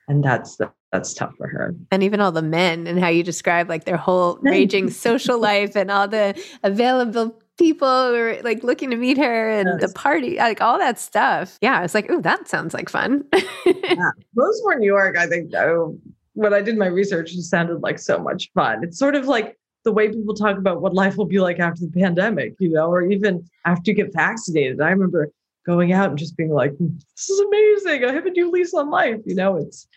And 0.08 0.24
that's 0.24 0.56
the, 0.56 0.70
that's 0.90 1.12
tough 1.12 1.34
for 1.36 1.46
her. 1.48 1.74
And 1.90 2.02
even 2.02 2.20
all 2.20 2.32
the 2.32 2.42
men 2.42 2.86
and 2.86 2.98
how 2.98 3.08
you 3.08 3.22
describe 3.22 3.68
like 3.68 3.84
their 3.84 3.98
whole 3.98 4.38
raging 4.40 4.88
social 4.90 5.38
life 5.38 5.76
and 5.76 5.90
all 5.90 6.08
the 6.08 6.42
available 6.62 7.38
people 7.58 8.12
were 8.12 8.38
like 8.42 8.62
looking 8.62 8.90
to 8.90 8.96
meet 8.96 9.18
her 9.18 9.50
and 9.50 9.68
yes. 9.80 9.90
the 9.90 9.94
party, 9.94 10.36
like 10.36 10.60
all 10.60 10.78
that 10.78 10.98
stuff. 10.98 11.58
Yeah, 11.60 11.82
it's 11.84 11.94
like, 11.94 12.06
oh, 12.08 12.20
that 12.20 12.48
sounds 12.48 12.72
like 12.72 12.88
fun. 12.88 13.24
yeah. 13.66 14.10
Most 14.34 14.64
were 14.64 14.76
New 14.76 14.86
York, 14.86 15.16
I 15.16 15.26
think, 15.26 15.50
though. 15.50 15.98
When 16.34 16.54
I 16.54 16.62
did 16.62 16.78
my 16.78 16.86
research, 16.86 17.32
it 17.32 17.42
sounded 17.42 17.82
like 17.82 17.98
so 17.98 18.18
much 18.18 18.50
fun. 18.54 18.84
It's 18.84 18.98
sort 18.98 19.16
of 19.16 19.26
like 19.26 19.58
the 19.84 19.92
way 19.92 20.08
people 20.08 20.34
talk 20.34 20.56
about 20.56 20.80
what 20.80 20.94
life 20.94 21.16
will 21.16 21.26
be 21.26 21.40
like 21.40 21.58
after 21.58 21.80
the 21.80 21.90
pandemic, 21.90 22.54
you 22.60 22.70
know, 22.70 22.90
or 22.90 23.02
even 23.02 23.44
after 23.64 23.90
you 23.90 23.96
get 23.96 24.12
vaccinated. 24.12 24.80
I 24.80 24.90
remember 24.90 25.30
going 25.66 25.92
out 25.92 26.10
and 26.10 26.18
just 26.18 26.36
being 26.36 26.52
like, 26.52 26.76
hmm, 26.76 26.96
this 27.16 27.28
is 27.28 27.40
amazing. 27.40 28.04
I 28.04 28.12
have 28.12 28.26
a 28.26 28.30
new 28.30 28.50
lease 28.50 28.72
on 28.72 28.90
life. 28.90 29.20
You 29.24 29.34
know, 29.34 29.56
it's 29.56 29.88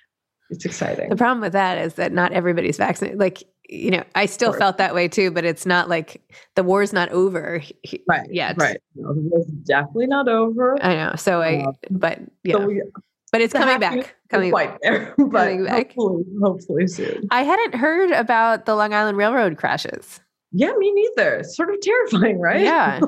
it's 0.50 0.66
exciting. 0.66 1.10
The 1.10 1.16
problem 1.16 1.42
with 1.42 1.54
that 1.54 1.78
is 1.78 1.94
that 1.94 2.12
not 2.12 2.34
everybody's 2.34 2.78
vaccinated. 2.78 3.20
Like 3.20 3.44
you 3.72 3.90
know, 3.90 4.04
I 4.16 4.26
still 4.26 4.52
felt 4.52 4.78
that 4.78 4.94
way 4.94 5.08
too, 5.08 5.32
but 5.32 5.46
it's 5.46 5.66
not 5.66 5.88
like 5.88 6.22
the 6.56 6.64
war's 6.64 6.92
not 6.92 7.10
over 7.10 7.64
right 8.08 8.30
yet. 8.30 8.58
Right. 8.58 8.82
No, 8.96 9.14
the 9.14 9.22
war's 9.22 9.46
definitely 9.46 10.08
not 10.08 10.28
over. 10.28 10.78
I 10.84 10.94
know. 10.94 11.14
So 11.16 11.42
I, 11.42 11.64
uh, 11.64 11.72
but 11.90 12.20
yeah, 12.44 12.56
so 12.56 12.70
but 13.32 13.40
it's 13.40 13.54
coming 13.54 13.80
back. 13.80 14.14
Coming 14.30 14.52
quite 14.52 14.78
there, 14.82 15.16
but 15.18 15.32
coming 15.32 15.64
back. 15.64 15.94
Hopefully, 15.94 16.26
hopefully 16.42 16.88
soon. 16.88 17.28
I 17.32 17.44
hadn't 17.44 17.76
heard 17.76 18.12
about 18.12 18.66
the 18.66 18.76
Long 18.76 18.94
Island 18.94 19.18
Railroad 19.18 19.58
crashes. 19.58 20.20
Yeah, 20.52 20.74
me 20.78 20.92
neither. 20.92 21.36
It's 21.36 21.56
sort 21.56 21.74
of 21.74 21.80
terrifying, 21.80 22.40
right? 22.40 22.62
Yeah. 22.62 23.00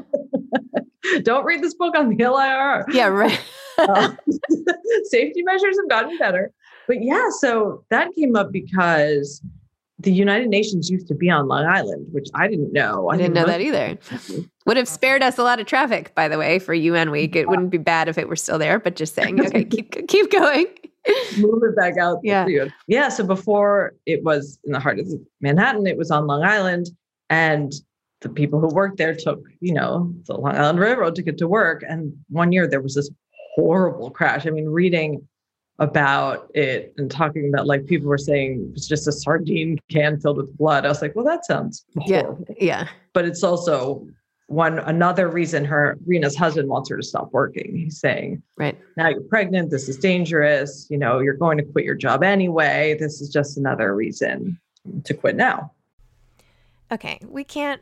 Don't 1.24 1.44
read 1.44 1.62
this 1.62 1.74
book 1.74 1.94
on 1.98 2.16
the 2.16 2.24
LIR. 2.24 2.86
Yeah, 2.94 3.08
right. 3.08 3.42
uh, 3.78 4.14
safety 5.04 5.44
measures 5.44 5.78
have 5.78 5.90
gotten 5.90 6.18
better. 6.18 6.54
But 6.88 7.04
yeah, 7.04 7.28
so 7.40 7.84
that 7.90 8.16
came 8.16 8.38
up 8.38 8.54
because 8.54 9.42
the 10.04 10.12
United 10.12 10.50
Nations 10.50 10.90
used 10.90 11.08
to 11.08 11.16
be 11.16 11.30
on 11.30 11.48
Long 11.48 11.66
Island, 11.66 12.08
which 12.12 12.28
I 12.36 12.48
didn't 12.48 12.74
know. 12.74 13.10
I, 13.10 13.18
didn't 13.18 13.34
know 13.34 13.46
that 13.46 13.62
either. 13.62 13.98
Would 14.66 14.78
have 14.78 14.88
spared 14.88 15.24
us 15.24 15.38
a 15.38 15.44
lot 15.44 15.60
of 15.60 15.66
traffic, 15.66 16.14
by 16.14 16.28
the 16.28 16.38
way, 16.38 16.60
for 16.60 16.74
UN 16.74 17.10
week. 17.10 17.36
It 17.36 17.50
wouldn't 17.50 17.70
be 17.70 17.78
bad 17.78 18.08
if 18.08 18.18
it 18.18 18.28
were 18.28 18.36
still 18.36 18.60
there, 18.60 18.80
but 18.80 18.96
just 18.96 19.16
saying. 19.16 19.40
Okay, 19.40 19.64
keep 19.64 19.92
keep 20.08 20.32
going. 20.32 20.68
Move 21.38 21.64
it 21.64 21.76
back 21.76 21.98
out. 21.98 22.20
Yeah. 22.24 22.48
Yeah. 22.88 23.10
So 23.10 23.26
before 23.26 23.94
it 24.06 24.24
was 24.24 24.60
in 24.64 24.72
the 24.74 24.80
heart 24.80 25.00
of 25.00 25.08
Manhattan, 25.42 25.88
it 25.88 25.98
was 25.98 26.12
on 26.12 26.28
Long 26.28 26.44
Island. 26.44 26.88
And 27.30 27.74
the 28.22 28.30
people 28.30 28.60
who 28.60 28.68
worked 28.68 28.98
there 28.98 29.14
took, 29.14 29.42
you 29.60 29.74
know, 29.74 30.14
the 30.28 30.36
Long 30.36 30.56
Island 30.56 30.80
Railroad 30.80 31.16
to 31.16 31.22
get 31.22 31.38
to 31.40 31.48
work. 31.48 31.84
And 31.88 32.14
one 32.30 32.52
year 32.52 32.68
there 32.68 32.82
was 32.82 32.96
this 32.96 33.10
horrible 33.56 34.12
crash. 34.12 34.48
I 34.48 34.50
mean, 34.50 34.68
reading 34.70 35.28
about 35.84 36.50
it 36.56 36.94
and 36.98 37.12
talking 37.12 37.50
about 37.50 37.68
like 37.68 37.86
people 37.86 38.08
were 38.08 38.18
saying 38.18 38.72
it's 38.74 38.88
just 38.88 39.08
a 39.08 39.12
sardine 39.12 39.78
can 39.92 40.20
filled 40.20 40.38
with 40.38 40.58
blood. 40.58 40.86
I 40.86 40.88
was 40.88 41.02
like, 41.02 41.16
well, 41.16 41.26
that 41.26 41.46
sounds 41.46 41.86
horrible. 41.98 42.46
Yeah. 42.50 42.56
Yeah. 42.60 42.88
But 43.12 43.26
it's 43.26 43.44
also 43.44 44.08
one 44.48 44.80
another 44.80 45.28
reason 45.30 45.66
her 45.66 45.98
Rena's 46.06 46.36
husband 46.36 46.70
wants 46.70 46.90
her 46.90 46.98
to 46.98 47.04
stop 47.04 47.32
working. 47.34 47.76
He's 47.76 48.00
saying, 48.00 48.42
right 48.58 48.80
now 48.98 49.10
you're 49.10 49.22
pregnant. 49.22 49.72
This 49.72 49.90
is 49.90 49.98
dangerous. 49.98 50.88
You 50.90 50.98
know, 50.98 51.20
you're 51.20 51.36
going 51.36 51.58
to 51.58 51.64
quit 51.64 51.86
your 51.86 51.96
job 51.96 52.24
anyway. 52.24 52.96
This 53.00 53.22
is 53.22 53.30
just 53.30 53.58
another 53.58 53.94
reason 53.94 54.60
to 55.04 55.14
quit 55.14 55.36
now. 55.36 55.72
Okay, 56.92 57.20
we 57.28 57.44
can't 57.44 57.82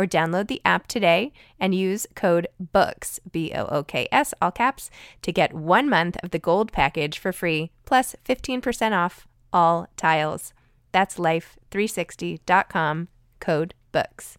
or 0.00 0.06
download 0.06 0.48
the 0.48 0.62
app 0.64 0.86
today 0.86 1.30
and 1.58 1.74
use 1.74 2.06
code 2.14 2.48
BOOKS, 2.58 3.20
B 3.30 3.52
O 3.54 3.66
O 3.66 3.84
K 3.84 4.08
S, 4.10 4.32
all 4.40 4.50
caps, 4.50 4.90
to 5.20 5.30
get 5.30 5.52
one 5.52 5.90
month 5.90 6.16
of 6.22 6.30
the 6.30 6.38
gold 6.38 6.72
package 6.72 7.18
for 7.18 7.32
free, 7.32 7.70
plus 7.84 8.16
15% 8.24 8.92
off 8.92 9.28
all 9.52 9.88
tiles. 9.98 10.54
That's 10.92 11.18
life360.com, 11.18 13.08
code 13.40 13.74
BOOKS. 13.92 14.38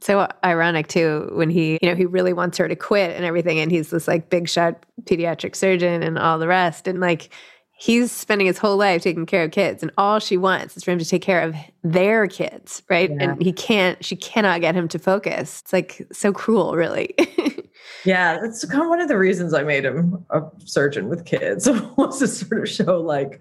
So 0.00 0.28
ironic 0.44 0.88
too 0.88 1.30
when 1.32 1.50
he, 1.50 1.78
you 1.80 1.88
know, 1.88 1.94
he 1.94 2.04
really 2.04 2.32
wants 2.32 2.58
her 2.58 2.68
to 2.68 2.76
quit 2.76 3.14
and 3.16 3.24
everything, 3.24 3.60
and 3.60 3.70
he's 3.70 3.90
this 3.90 4.08
like 4.08 4.28
big 4.28 4.48
shot 4.48 4.84
pediatric 5.04 5.54
surgeon 5.54 6.02
and 6.02 6.18
all 6.18 6.40
the 6.40 6.48
rest. 6.48 6.88
And 6.88 6.98
like, 7.00 7.32
he's 7.78 8.10
spending 8.10 8.46
his 8.46 8.58
whole 8.58 8.76
life 8.76 9.02
taking 9.02 9.26
care 9.26 9.44
of 9.44 9.50
kids 9.50 9.82
and 9.82 9.92
all 9.98 10.18
she 10.18 10.36
wants 10.36 10.76
is 10.76 10.84
for 10.84 10.90
him 10.90 10.98
to 10.98 11.04
take 11.04 11.22
care 11.22 11.42
of 11.42 11.54
their 11.84 12.26
kids 12.26 12.82
right? 12.88 13.10
Yeah. 13.10 13.16
and 13.20 13.42
he 13.42 13.52
can't 13.52 14.02
she 14.04 14.16
cannot 14.16 14.60
get 14.60 14.74
him 14.74 14.88
to 14.88 14.98
focus. 14.98 15.60
It's 15.62 15.72
like 15.72 16.06
so 16.12 16.32
cruel 16.32 16.74
really. 16.74 17.14
Yeah 18.04 18.38
that's 18.40 18.64
kind 18.64 18.82
of 18.82 18.88
one 18.88 19.00
of 19.00 19.08
the 19.08 19.18
reasons 19.18 19.52
i 19.52 19.62
made 19.62 19.84
him 19.84 20.24
a 20.30 20.42
surgeon 20.64 21.08
with 21.08 21.24
kids. 21.24 21.68
Was 21.96 22.18
to 22.20 22.28
sort 22.28 22.62
of 22.62 22.68
show 22.68 23.00
like 23.00 23.40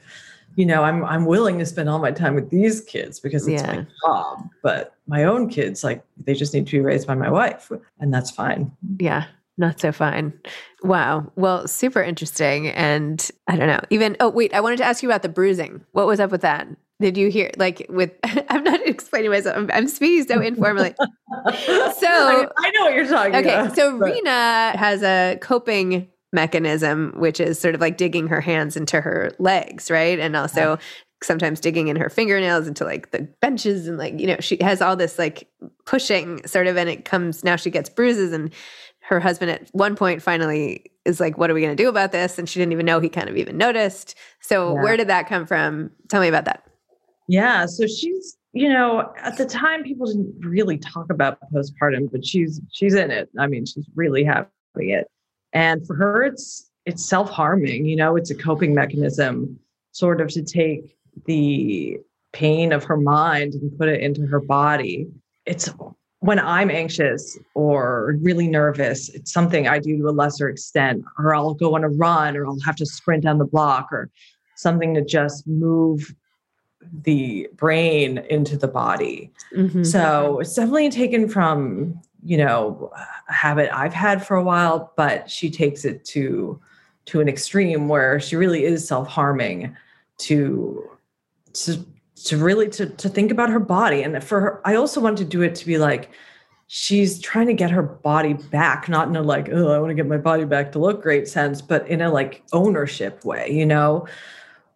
you 0.56 0.66
know 0.66 0.84
i'm 0.84 1.04
i'm 1.06 1.26
willing 1.26 1.60
to 1.60 1.66
spend 1.66 1.90
all 1.90 2.00
my 2.00 2.12
time 2.12 2.36
with 2.36 2.50
these 2.50 2.82
kids 2.82 3.20
because 3.20 3.48
it's 3.48 3.62
yeah. 3.62 3.76
my 3.76 3.88
job 4.04 4.50
but 4.64 4.96
my 5.08 5.24
own 5.24 5.50
kids 5.50 5.84
like 5.84 6.04
they 6.18 6.34
just 6.34 6.54
need 6.54 6.66
to 6.68 6.72
be 6.72 6.80
raised 6.80 7.08
by 7.08 7.16
my 7.16 7.30
wife 7.30 7.72
and 8.00 8.14
that's 8.14 8.32
fine. 8.32 8.72
Yeah 9.00 9.26
not 9.58 9.80
so 9.80 9.92
fine. 9.92 10.34
Wow. 10.84 11.32
Well, 11.36 11.68
super 11.68 12.02
interesting. 12.02 12.68
And 12.68 13.30
I 13.48 13.56
don't 13.56 13.68
know, 13.68 13.82
even, 13.90 14.18
oh, 14.20 14.30
wait, 14.30 14.54
I 14.54 14.60
wanted 14.60 14.78
to 14.78 14.84
ask 14.84 15.02
you 15.02 15.10
about 15.10 15.22
the 15.22 15.30
bruising. 15.30 15.82
What 15.94 16.08
was 16.08 16.20
up 16.20 16.32
with 16.32 16.42
that? 16.42 16.68
Did 17.02 17.18
you 17.18 17.30
hear, 17.30 17.52
like, 17.58 17.86
with, 17.90 18.12
I'm 18.50 18.64
not 18.64 18.86
explaining 18.86 19.32
myself, 19.32 19.58
I'm, 19.58 19.70
I'm 19.74 19.88
speaking 19.88 20.28
so 20.28 20.42
informally. 20.42 20.94
so 20.98 21.08
I, 21.54 22.48
I, 22.58 22.72
know 22.72 22.84
what 22.84 22.94
you're 22.94 23.08
talking 23.08 23.36
okay, 23.36 23.54
about. 23.54 23.68
Okay. 23.68 23.76
So 23.76 23.98
but. 23.98 24.14
Rena 24.14 24.74
has 24.78 25.04
a 25.04 25.38
coping 25.42 26.10
mechanism, 26.34 27.14
which 27.18 27.40
is 27.40 27.60
sort 27.60 27.76
of 27.76 27.82
like 27.82 27.98
digging 27.98 28.28
her 28.28 28.42
hands 28.42 28.76
into 28.76 29.00
her 29.02 29.32
legs, 29.40 29.90
right? 29.90 30.20
And 30.20 30.36
also 30.36 30.72
yeah. 30.72 30.78
sometimes 31.24 31.62
digging 31.62 31.88
in 31.88 31.96
her 31.96 32.10
fingernails 32.10 32.68
into 32.68 32.84
like 32.84 33.12
the 33.12 33.22
benches 33.42 33.88
and 33.88 33.98
like, 33.98 34.20
you 34.20 34.28
know, 34.28 34.38
she 34.40 34.58
has 34.62 34.82
all 34.82 34.98
this 34.98 35.18
like 35.18 35.50
pushing 35.86 36.46
sort 36.46 36.68
of, 36.68 36.78
and 36.78 36.90
it 36.90 37.06
comes, 37.06 37.44
now 37.44 37.56
she 37.56 37.70
gets 37.70 37.90
bruises 37.90 38.34
and, 38.34 38.54
her 39.08 39.20
husband 39.20 39.52
at 39.52 39.70
one 39.72 39.96
point 39.96 40.22
finally 40.22 40.92
is 41.06 41.20
like, 41.20 41.38
What 41.38 41.52
are 41.52 41.54
we 41.54 41.62
going 41.62 41.76
to 41.76 41.82
do 41.82 41.90
about 41.90 42.12
this? 42.12 42.40
And 42.40 42.50
she 42.50 42.60
didn't 42.60 42.74
even 42.74 42.86
know 42.86 43.00
he 43.00 43.10
kind 43.10 43.30
of 43.30 43.38
even 43.38 43.58
noticed. 43.58 44.16
So, 44.42 44.74
yeah. 44.74 44.82
where 44.82 44.98
did 44.98 45.08
that 45.10 45.30
come 45.30 45.46
from? 45.46 45.92
Tell 46.10 46.22
me 46.22 46.28
about 46.28 46.46
that. 46.46 46.64
Yeah. 47.28 47.68
So, 47.68 47.86
she's, 47.86 48.36
you 48.54 48.68
know, 48.68 49.14
at 49.22 49.38
the 49.38 49.46
time, 49.46 49.84
people 49.84 50.08
didn't 50.08 50.34
really 50.42 50.78
talk 50.78 51.12
about 51.12 51.38
postpartum, 51.54 52.12
but 52.12 52.26
she's 52.26 52.60
she's 52.72 52.96
in 52.96 53.12
it. 53.12 53.30
I 53.40 53.48
mean, 53.48 53.66
she's 53.66 53.86
really 53.96 54.24
having 54.24 54.50
it. 54.76 55.08
And 55.54 55.86
for 55.86 55.96
her, 55.96 56.24
it's 56.24 56.70
it's 56.86 57.08
self 57.08 57.30
harming. 57.30 57.86
You 57.86 57.96
know, 57.96 58.16
it's 58.16 58.32
a 58.32 58.36
coping 58.36 58.74
mechanism, 58.74 59.60
sort 59.92 60.20
of 60.20 60.30
to 60.30 60.42
take 60.42 60.98
the 61.26 62.00
pain 62.34 62.74
of 62.74 62.84
her 62.86 62.98
mind 62.98 63.54
and 63.54 63.78
put 63.78 63.88
it 63.88 64.02
into 64.02 64.26
her 64.26 64.40
body. 64.40 65.08
It's 65.46 65.70
when 66.26 66.40
I'm 66.40 66.72
anxious 66.72 67.38
or 67.54 68.16
really 68.22 68.48
nervous, 68.48 69.10
it's 69.10 69.32
something 69.32 69.68
I 69.68 69.78
do 69.78 69.98
to 69.98 70.10
a 70.10 70.12
lesser 70.12 70.50
extent, 70.50 71.04
or 71.20 71.36
I'll 71.36 71.54
go 71.54 71.76
on 71.76 71.84
a 71.84 71.90
run, 71.90 72.36
or 72.36 72.48
I'll 72.48 72.60
have 72.66 72.76
to 72.78 72.86
sprint 72.86 73.24
down 73.24 73.38
the 73.38 73.46
block, 73.46 73.90
or 73.92 74.10
something 74.56 74.96
to 74.96 75.06
just 75.06 75.46
move 75.46 76.16
the 77.04 77.48
brain 77.56 78.20
into 78.30 78.58
the 78.58 78.68
body. 78.68 79.32
Mm-hmm. 79.56 79.84
So 79.84 80.40
it's 80.40 80.56
definitely 80.56 80.90
taken 80.90 81.30
from, 81.30 82.02
you 82.24 82.38
know, 82.38 82.92
a 83.30 83.34
habit 83.34 83.70
I've 83.72 83.94
had 83.94 84.26
for 84.26 84.36
a 84.36 84.44
while, 84.44 84.94
but 84.98 85.30
she 85.30 85.52
takes 85.52 85.86
it 85.86 86.04
to 86.06 86.60
to 87.06 87.22
an 87.22 87.30
extreme 87.30 87.88
where 87.88 88.20
she 88.20 88.36
really 88.36 88.64
is 88.64 88.88
self-harming 88.88 89.76
to 90.18 90.90
to 91.54 91.86
to 92.16 92.38
really 92.38 92.70
to 92.70 92.88
to 92.88 93.10
think 93.10 93.32
about 93.32 93.50
her 93.50 93.60
body 93.60 94.02
and 94.02 94.24
for 94.24 94.40
her 94.40 94.62
i 94.66 94.76
also 94.76 95.02
want 95.02 95.18
to 95.18 95.26
do 95.26 95.42
it 95.42 95.54
to 95.54 95.66
be 95.66 95.78
like 95.78 96.10
she's 96.68 97.20
trying 97.20 97.46
to 97.46 97.54
get 97.54 97.70
her 97.70 97.84
body 97.84 98.34
back 98.34 98.88
not 98.88 99.08
in 99.08 99.16
a 99.16 99.22
like 99.22 99.50
oh 99.52 99.72
i 99.72 99.80
want 99.80 99.90
to 99.90 99.94
get 99.94 100.08
my 100.08 100.18
body 100.18 100.46
back 100.46 100.72
to 100.72 100.80
look 100.80 101.02
great 101.02 101.28
sense 101.28 101.62
but 101.62 101.88
in 101.88 102.02
a 102.02 102.12
like 102.12 102.44
ownership 102.54 103.24
way 103.26 103.52
you 103.52 103.66
know 103.66 104.08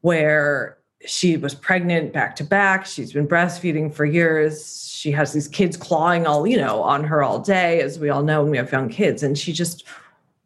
where 0.01 0.79
she 1.05 1.37
was 1.37 1.55
pregnant 1.55 2.11
back 2.11 2.35
to 2.37 2.43
back. 2.43 2.85
She's 2.85 3.13
been 3.13 3.27
breastfeeding 3.27 3.93
for 3.93 4.05
years. 4.05 4.91
She 4.91 5.11
has 5.11 5.31
these 5.31 5.47
kids 5.47 5.77
clawing 5.77 6.27
all, 6.27 6.45
you 6.45 6.57
know, 6.57 6.81
on 6.81 7.03
her 7.05 7.23
all 7.23 7.39
day, 7.39 7.81
as 7.81 7.99
we 7.99 8.09
all 8.09 8.23
know 8.23 8.41
when 8.41 8.51
we 8.51 8.57
have 8.57 8.71
young 8.71 8.89
kids. 8.89 9.23
And 9.23 9.37
she 9.37 9.53
just 9.53 9.85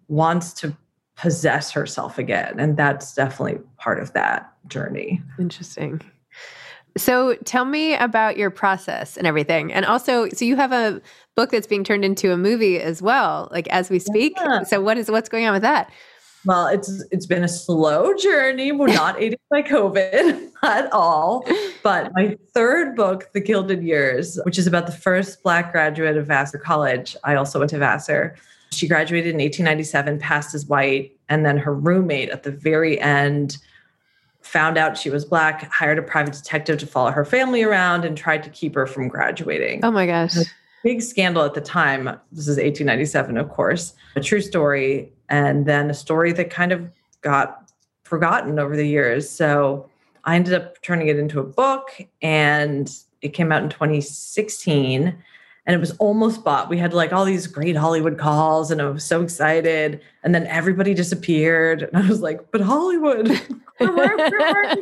wants 0.10 0.53
to 0.53 0.75
possess 1.15 1.71
herself 1.71 2.17
again. 2.17 2.60
And 2.60 2.77
that's 2.77 3.15
definitely 3.15 3.62
part 3.77 3.99
of 3.99 4.13
that 4.13 4.53
journey. 4.67 5.21
Interesting. 5.39 6.01
So 6.97 7.36
tell 7.45 7.65
me 7.65 7.95
about 7.95 8.38
your 8.38 8.49
process 8.49 9.17
and 9.17 9.25
everything. 9.25 9.73
And 9.73 9.86
also, 9.86 10.29
so 10.29 10.45
you 10.45 10.56
have 10.56 10.71
a 10.71 11.01
book 11.36 11.49
that's 11.49 11.67
being 11.67 11.84
turned 11.84 12.06
into 12.06 12.32
a 12.32 12.38
movie 12.38 12.79
as 12.79 13.01
well, 13.01 13.47
like 13.51 13.67
as 13.69 13.89
we 13.89 13.99
speak. 13.99 14.34
Yeah. 14.38 14.63
So 14.63 14.82
what 14.82 14.97
is 14.97 15.10
what's 15.10 15.29
going 15.29 15.45
on 15.45 15.53
with 15.53 15.63
that? 15.63 15.91
Well, 16.45 16.67
it's 16.67 17.03
it's 17.10 17.25
been 17.25 17.43
a 17.43 17.47
slow 17.47 18.13
journey. 18.15 18.73
We're 18.73 18.88
not 18.88 19.21
aided 19.21 19.39
by 19.49 19.62
COVID 19.62 20.49
at 20.63 20.91
all. 20.91 21.47
But 21.82 22.12
my 22.13 22.38
third 22.53 22.95
book, 22.95 23.29
The 23.34 23.39
Gilded 23.39 23.82
Years, 23.82 24.38
which 24.43 24.60
is 24.60 24.67
about 24.67 24.86
the 24.86 24.91
first 24.91 25.41
Black 25.41 25.71
graduate 25.71 26.17
of 26.17 26.27
Vassar 26.27 26.58
College. 26.58 27.15
I 27.23 27.36
also 27.36 27.60
went 27.60 27.69
to 27.71 27.77
Vassar. 27.77 28.36
She 28.71 28.88
graduated 28.88 29.34
in 29.34 29.39
1897, 29.39 30.19
passed 30.19 30.53
as 30.53 30.65
white, 30.65 31.15
and 31.29 31.45
then 31.45 31.58
her 31.58 31.73
roommate 31.73 32.29
at 32.29 32.43
the 32.43 32.51
very 32.51 32.99
end 32.99 33.58
found 34.43 34.77
out 34.77 34.97
she 34.97 35.10
was 35.10 35.25
black, 35.25 35.71
hired 35.71 35.97
a 35.97 36.01
private 36.01 36.34
detective 36.34 36.77
to 36.79 36.88
follow 36.88 37.12
her 37.12 37.25
family 37.25 37.63
around, 37.63 38.06
and 38.06 38.17
tried 38.17 38.43
to 38.43 38.49
keep 38.49 38.75
her 38.75 38.86
from 38.86 39.08
graduating. 39.08 39.84
Oh 39.84 39.91
my 39.91 40.06
gosh. 40.06 40.36
Big 40.84 41.01
scandal 41.01 41.43
at 41.43 41.53
the 41.53 41.62
time. 41.62 42.06
This 42.32 42.47
is 42.47 42.58
1897, 42.58 43.38
of 43.38 43.49
course. 43.49 43.93
A 44.15 44.21
true 44.21 44.41
story. 44.41 45.13
And 45.29 45.65
then 45.65 45.89
a 45.89 45.93
story 45.93 46.34
that 46.34 46.49
kind 46.49 46.71
of 46.71 46.88
got 47.21 47.71
forgotten 48.03 48.60
over 48.60 48.75
the 48.75 48.88
years. 48.88 49.29
So 49.29 49.89
I 50.25 50.36
ended 50.36 50.53
up 50.53 50.82
turning 50.82 51.08
it 51.08 51.17
into 51.17 51.39
a 51.39 51.43
book 51.43 52.01
and 52.21 52.91
it 53.21 53.29
came 53.29 53.51
out 53.51 53.63
in 53.63 53.69
2016 53.69 55.15
and 55.65 55.76
it 55.76 55.80
was 55.80 55.91
almost 55.97 56.43
bought. 56.43 56.69
We 56.69 56.78
had 56.78 56.93
like 56.93 57.13
all 57.13 57.26
these 57.26 57.47
great 57.47 57.76
Hollywood 57.76 58.17
calls, 58.17 58.71
and 58.71 58.82
I 58.82 58.89
was 58.89 59.04
so 59.04 59.21
excited. 59.21 60.02
And 60.23 60.34
then 60.34 60.47
everybody 60.47 60.93
disappeared, 60.93 61.84
and 61.84 61.97
I 62.04 62.08
was 62.08 62.21
like, 62.21 62.52
"But 62.52 62.62
Hollywood, 62.62 63.28
where, 63.78 63.93
where, 63.93 64.30
where 64.30 64.76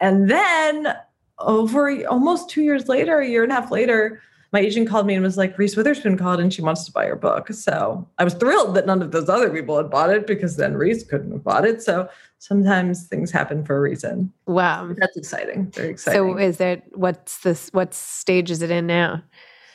and 0.00 0.30
then 0.30 0.94
over 1.38 2.06
almost 2.06 2.50
two 2.50 2.62
years 2.62 2.88
later, 2.88 3.20
a 3.20 3.28
year 3.28 3.42
and 3.42 3.52
a 3.52 3.56
half 3.56 3.70
later, 3.70 4.22
my 4.52 4.60
agent 4.60 4.88
called 4.88 5.06
me 5.06 5.14
and 5.14 5.22
was 5.22 5.38
like, 5.38 5.56
Reese 5.56 5.76
Witherspoon 5.76 6.18
called 6.18 6.38
and 6.38 6.52
she 6.52 6.60
wants 6.60 6.84
to 6.84 6.92
buy 6.92 7.06
your 7.06 7.16
book. 7.16 7.48
So 7.52 8.06
I 8.18 8.24
was 8.24 8.34
thrilled 8.34 8.74
that 8.76 8.86
none 8.86 9.00
of 9.00 9.10
those 9.10 9.28
other 9.28 9.50
people 9.50 9.78
had 9.78 9.90
bought 9.90 10.10
it 10.10 10.26
because 10.26 10.56
then 10.56 10.76
Reese 10.76 11.04
couldn't 11.04 11.32
have 11.32 11.42
bought 11.42 11.64
it. 11.64 11.82
So 11.82 12.08
sometimes 12.38 13.06
things 13.06 13.30
happen 13.30 13.64
for 13.64 13.78
a 13.78 13.80
reason. 13.80 14.30
Wow. 14.46 14.92
That's 14.96 15.16
exciting. 15.16 15.70
Very 15.70 15.88
exciting. 15.90 16.32
So 16.34 16.38
is 16.38 16.60
it 16.60 16.84
what's 16.92 17.38
this 17.38 17.70
what 17.72 17.94
stage 17.94 18.50
is 18.50 18.60
it 18.60 18.70
in 18.70 18.86
now? 18.86 19.22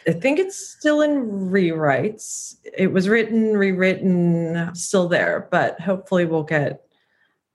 I 0.08 0.14
think 0.14 0.40
it's 0.40 0.58
still 0.58 1.02
in 1.02 1.50
rewrites. 1.50 2.56
It 2.78 2.94
was 2.94 3.10
written, 3.10 3.58
rewritten, 3.58 4.74
still 4.74 5.08
there, 5.10 5.48
but 5.52 5.82
hopefully 5.82 6.26
we'll 6.26 6.44
get 6.44 6.88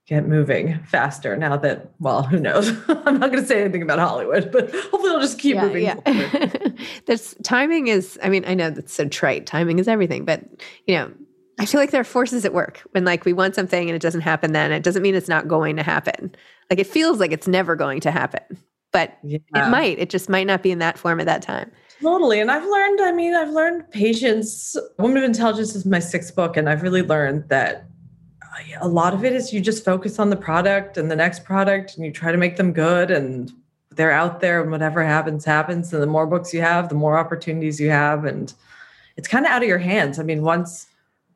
get 0.05 0.27
moving 0.27 0.77
faster 0.83 1.37
now 1.37 1.55
that 1.55 1.89
well 1.99 2.23
who 2.23 2.37
knows 2.37 2.69
i'm 2.89 3.19
not 3.19 3.31
going 3.31 3.41
to 3.41 3.45
say 3.45 3.61
anything 3.61 3.81
about 3.81 3.99
hollywood 3.99 4.51
but 4.51 4.69
hopefully 4.69 5.05
it'll 5.05 5.21
just 5.21 5.39
keep 5.39 5.55
yeah, 5.55 5.63
moving 5.63 5.83
yeah. 5.83 6.57
this 7.05 7.33
timing 7.41 7.87
is 7.87 8.19
i 8.21 8.27
mean 8.27 8.43
i 8.45 8.53
know 8.53 8.69
that's 8.69 8.93
so 8.93 9.07
trite 9.07 9.45
timing 9.45 9.79
is 9.79 9.87
everything 9.87 10.25
but 10.25 10.43
you 10.87 10.95
know 10.95 11.09
i 11.57 11.65
feel 11.65 11.79
like 11.79 11.91
there 11.91 12.01
are 12.01 12.05
forces 12.05 12.43
at 12.43 12.53
work 12.53 12.81
when 12.91 13.05
like 13.05 13.23
we 13.23 13.31
want 13.31 13.55
something 13.55 13.89
and 13.89 13.95
it 13.95 14.01
doesn't 14.01 14.21
happen 14.21 14.51
then 14.51 14.73
it 14.73 14.83
doesn't 14.83 15.03
mean 15.03 15.15
it's 15.15 15.29
not 15.29 15.47
going 15.47 15.77
to 15.77 15.83
happen 15.83 16.35
like 16.69 16.79
it 16.79 16.87
feels 16.87 17.21
like 17.21 17.31
it's 17.31 17.47
never 17.47 17.73
going 17.73 18.01
to 18.01 18.11
happen 18.11 18.41
but 18.91 19.17
yeah. 19.23 19.39
it 19.55 19.69
might 19.69 19.97
it 19.99 20.09
just 20.09 20.27
might 20.27 20.45
not 20.45 20.61
be 20.61 20.71
in 20.71 20.79
that 20.79 20.97
form 20.97 21.21
at 21.21 21.25
that 21.27 21.41
time 21.41 21.71
Totally. 22.03 22.41
And 22.41 22.51
I've 22.51 22.65
learned, 22.65 22.99
I 22.99 23.13
mean, 23.13 23.33
I've 23.33 23.51
learned 23.51 23.89
patience. 23.89 24.75
Woman 24.99 25.17
of 25.17 25.23
Intelligence 25.23 25.73
is 25.73 25.85
my 25.85 25.99
sixth 25.99 26.35
book. 26.35 26.57
And 26.57 26.67
I've 26.67 26.81
really 26.81 27.01
learned 27.01 27.47
that 27.47 27.85
uh, 28.41 28.79
a 28.81 28.89
lot 28.89 29.13
of 29.13 29.23
it 29.23 29.31
is 29.31 29.53
you 29.53 29.61
just 29.61 29.85
focus 29.85 30.19
on 30.19 30.29
the 30.29 30.35
product 30.35 30.97
and 30.97 31.09
the 31.09 31.15
next 31.15 31.45
product 31.45 31.95
and 31.95 32.05
you 32.05 32.11
try 32.11 32.33
to 32.33 32.37
make 32.37 32.57
them 32.57 32.73
good 32.73 33.09
and 33.09 33.53
they're 33.91 34.11
out 34.11 34.41
there 34.41 34.61
and 34.61 34.69
whatever 34.69 35.01
happens, 35.01 35.45
happens. 35.45 35.93
And 35.93 36.01
the 36.01 36.07
more 36.07 36.27
books 36.27 36.53
you 36.53 36.59
have, 36.59 36.89
the 36.89 36.95
more 36.95 37.17
opportunities 37.17 37.79
you 37.79 37.89
have. 37.89 38.25
And 38.25 38.53
it's 39.15 39.29
kind 39.29 39.45
of 39.45 39.53
out 39.53 39.63
of 39.63 39.69
your 39.69 39.77
hands. 39.77 40.19
I 40.19 40.23
mean, 40.23 40.43
once 40.43 40.87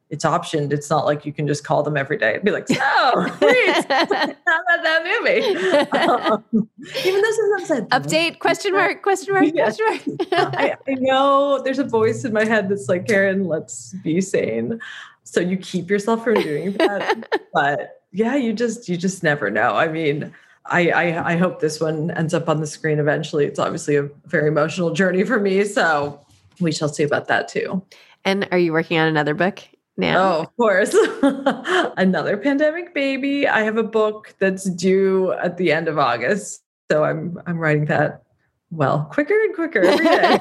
it's 0.09 0.23
optioned. 0.23 0.71
It's 0.71 0.89
not 0.89 1.05
like 1.05 1.25
you 1.25 1.33
can 1.33 1.47
just 1.47 1.63
call 1.63 1.83
them 1.83 1.97
every 1.97 2.17
day 2.17 2.35
and 2.35 2.43
be 2.43 2.51
like, 2.51 2.67
"So, 2.67 2.75
please, 2.75 3.75
how 3.89 4.03
about 4.03 4.83
that 4.83 5.03
movie?" 5.03 5.57
Um, 5.97 6.69
even 7.05 7.21
though 7.21 7.31
sometimes 7.31 7.67
said 7.67 7.89
update 7.89 8.39
question 8.39 8.73
mark 8.73 9.01
question 9.01 9.33
mark 9.33 9.51
question 9.53 9.85
mark. 9.85 10.01
I, 10.31 10.75
I 10.87 10.93
know 10.95 11.61
there's 11.61 11.79
a 11.79 11.83
voice 11.83 12.23
in 12.23 12.31
my 12.31 12.45
head 12.45 12.69
that's 12.69 12.87
like, 12.87 13.07
"Karin, 13.07 13.45
let's 13.45 13.93
be 14.03 14.21
sane." 14.21 14.79
So 15.23 15.41
you 15.41 15.57
keep 15.57 15.89
yourself 15.89 16.23
from 16.23 16.35
doing 16.35 16.73
that, 16.73 17.41
but 17.53 18.01
yeah, 18.13 18.35
you 18.35 18.53
just 18.53 18.87
you 18.87 18.97
just 18.97 19.23
never 19.23 19.49
know. 19.49 19.75
I 19.75 19.87
mean. 19.87 20.33
I, 20.69 20.89
I, 20.89 21.31
I 21.31 21.37
hope 21.37 21.61
this 21.61 21.79
one 21.79 22.11
ends 22.11 22.33
up 22.33 22.49
on 22.49 22.59
the 22.59 22.67
screen 22.67 22.99
eventually. 22.99 23.45
It's 23.45 23.57
obviously 23.57 23.95
a 23.95 24.09
very 24.25 24.49
emotional 24.49 24.91
journey 24.91 25.23
for 25.23 25.39
me, 25.39 25.63
so 25.63 26.19
we 26.59 26.73
shall 26.73 26.89
see 26.89 27.03
about 27.03 27.29
that 27.29 27.47
too. 27.47 27.81
And 28.25 28.49
are 28.51 28.57
you 28.57 28.73
working 28.73 28.99
on 28.99 29.07
another 29.07 29.33
book? 29.33 29.63
Now? 29.97 30.37
Oh, 30.37 30.41
of 30.41 30.55
course. 30.57 30.95
Another 31.97 32.37
pandemic 32.37 32.93
baby. 32.93 33.47
I 33.47 33.61
have 33.61 33.77
a 33.77 33.83
book 33.83 34.35
that's 34.39 34.65
due 34.65 35.31
at 35.33 35.57
the 35.57 35.71
end 35.71 35.87
of 35.87 35.97
August. 35.97 36.63
So 36.91 37.03
I'm 37.03 37.37
I'm 37.45 37.57
writing 37.57 37.85
that 37.85 38.23
well, 38.69 39.07
quicker 39.11 39.33
and 39.33 39.55
quicker 39.55 39.81
every 39.81 40.05
day. 40.05 40.39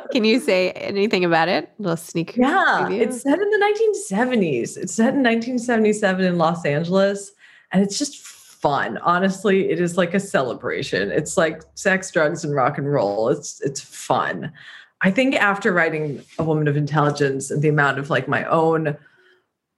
Can 0.12 0.24
you 0.24 0.40
say 0.40 0.70
anything 0.72 1.24
about 1.24 1.48
it? 1.48 1.70
A 1.78 1.82
little 1.82 1.96
sneak. 1.96 2.36
Yeah, 2.36 2.86
preview? 2.88 3.00
it's 3.00 3.22
set 3.22 3.38
in 3.38 3.50
the 3.50 4.04
1970s. 4.08 4.76
It's 4.76 4.94
set 4.94 5.14
in 5.14 5.22
1977 5.22 6.24
in 6.24 6.38
Los 6.38 6.64
Angeles, 6.64 7.32
and 7.72 7.82
it's 7.82 7.98
just 7.98 8.18
fun. 8.18 8.98
Honestly, 8.98 9.70
it 9.70 9.80
is 9.80 9.96
like 9.96 10.14
a 10.14 10.20
celebration. 10.20 11.10
It's 11.10 11.36
like 11.36 11.62
sex, 11.74 12.10
drugs, 12.10 12.44
and 12.44 12.54
rock 12.54 12.78
and 12.78 12.90
roll. 12.90 13.28
It's 13.28 13.60
it's 13.60 13.80
fun. 13.80 14.52
I 15.00 15.10
think 15.10 15.36
after 15.36 15.72
writing 15.72 16.22
A 16.38 16.44
Woman 16.44 16.68
of 16.68 16.76
Intelligence 16.76 17.50
and 17.50 17.62
the 17.62 17.68
amount 17.68 17.98
of 17.98 18.10
like 18.10 18.26
my 18.26 18.44
own 18.44 18.96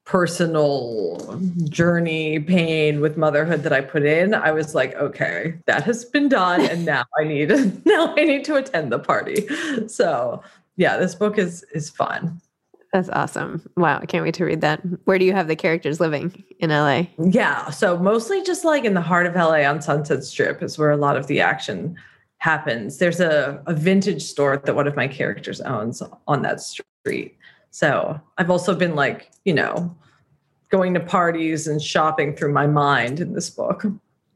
personal 0.05 1.39
journey 1.69 2.41
pain 2.41 3.01
with 3.01 3.17
motherhood 3.17 3.63
that 3.63 3.73
I 3.73 3.81
put 3.81 4.05
in, 4.05 4.35
I 4.35 4.51
was 4.51 4.75
like, 4.75 4.95
okay, 4.95 5.59
that 5.67 5.85
has 5.85 6.05
been 6.05 6.29
done 6.29 6.63
and 6.63 6.85
now 6.85 7.05
I 7.19 7.25
need 7.25 7.51
now 7.87 8.15
I 8.17 8.25
need 8.25 8.45
to 8.47 8.57
attend 8.57 8.91
the 8.93 8.99
party. 8.99 9.47
So, 9.89 10.43
yeah, 10.77 10.97
this 10.97 11.15
book 11.15 11.39
is 11.39 11.65
is 11.75 11.91
fun. 11.91 12.41
That's 12.93 13.09
awesome. 13.11 13.63
Wow, 13.77 14.01
I 14.03 14.07
can't 14.07 14.25
wait 14.25 14.35
to 14.35 14.45
read 14.45 14.63
that. 14.63 14.81
Where 15.05 15.19
do 15.19 15.25
you 15.25 15.33
have 15.33 15.47
the 15.47 15.55
characters 15.55 16.01
living 16.01 16.43
in 16.59 16.71
LA? 16.71 17.05
Yeah, 17.19 17.71
so 17.71 17.97
mostly 17.97 18.43
just 18.43 18.65
like 18.65 18.85
in 18.85 18.95
the 18.95 19.01
heart 19.01 19.27
of 19.27 19.37
LA 19.37 19.63
on 19.63 19.81
Sunset 19.81 20.25
Strip 20.25 20.61
is 20.61 20.77
where 20.77 20.91
a 20.91 20.97
lot 20.97 21.17
of 21.17 21.29
the 21.29 21.41
action 21.41 21.97
happens. 22.41 22.99
There's 22.99 23.21
a, 23.21 23.63
a 23.67 23.75
vintage 23.75 24.23
store 24.23 24.57
that 24.57 24.75
one 24.75 24.87
of 24.87 24.97
my 24.97 25.07
characters 25.07 25.61
owns 25.61 26.03
on 26.27 26.43
that 26.43 26.61
street. 26.61 27.37
So 27.71 28.21
I've 28.39 28.51
also 28.51 28.75
been 28.75 28.97
like, 28.97 29.31
you 29.45 29.55
know, 29.55 29.95
going 30.71 30.95
to 30.95 31.01
parties 31.01 31.67
and 31.67 31.81
shopping 31.81 32.35
through 32.35 32.53
my 32.53 32.67
mind 32.67 33.21
in 33.21 33.35
this 33.35 33.51
book. 33.51 33.85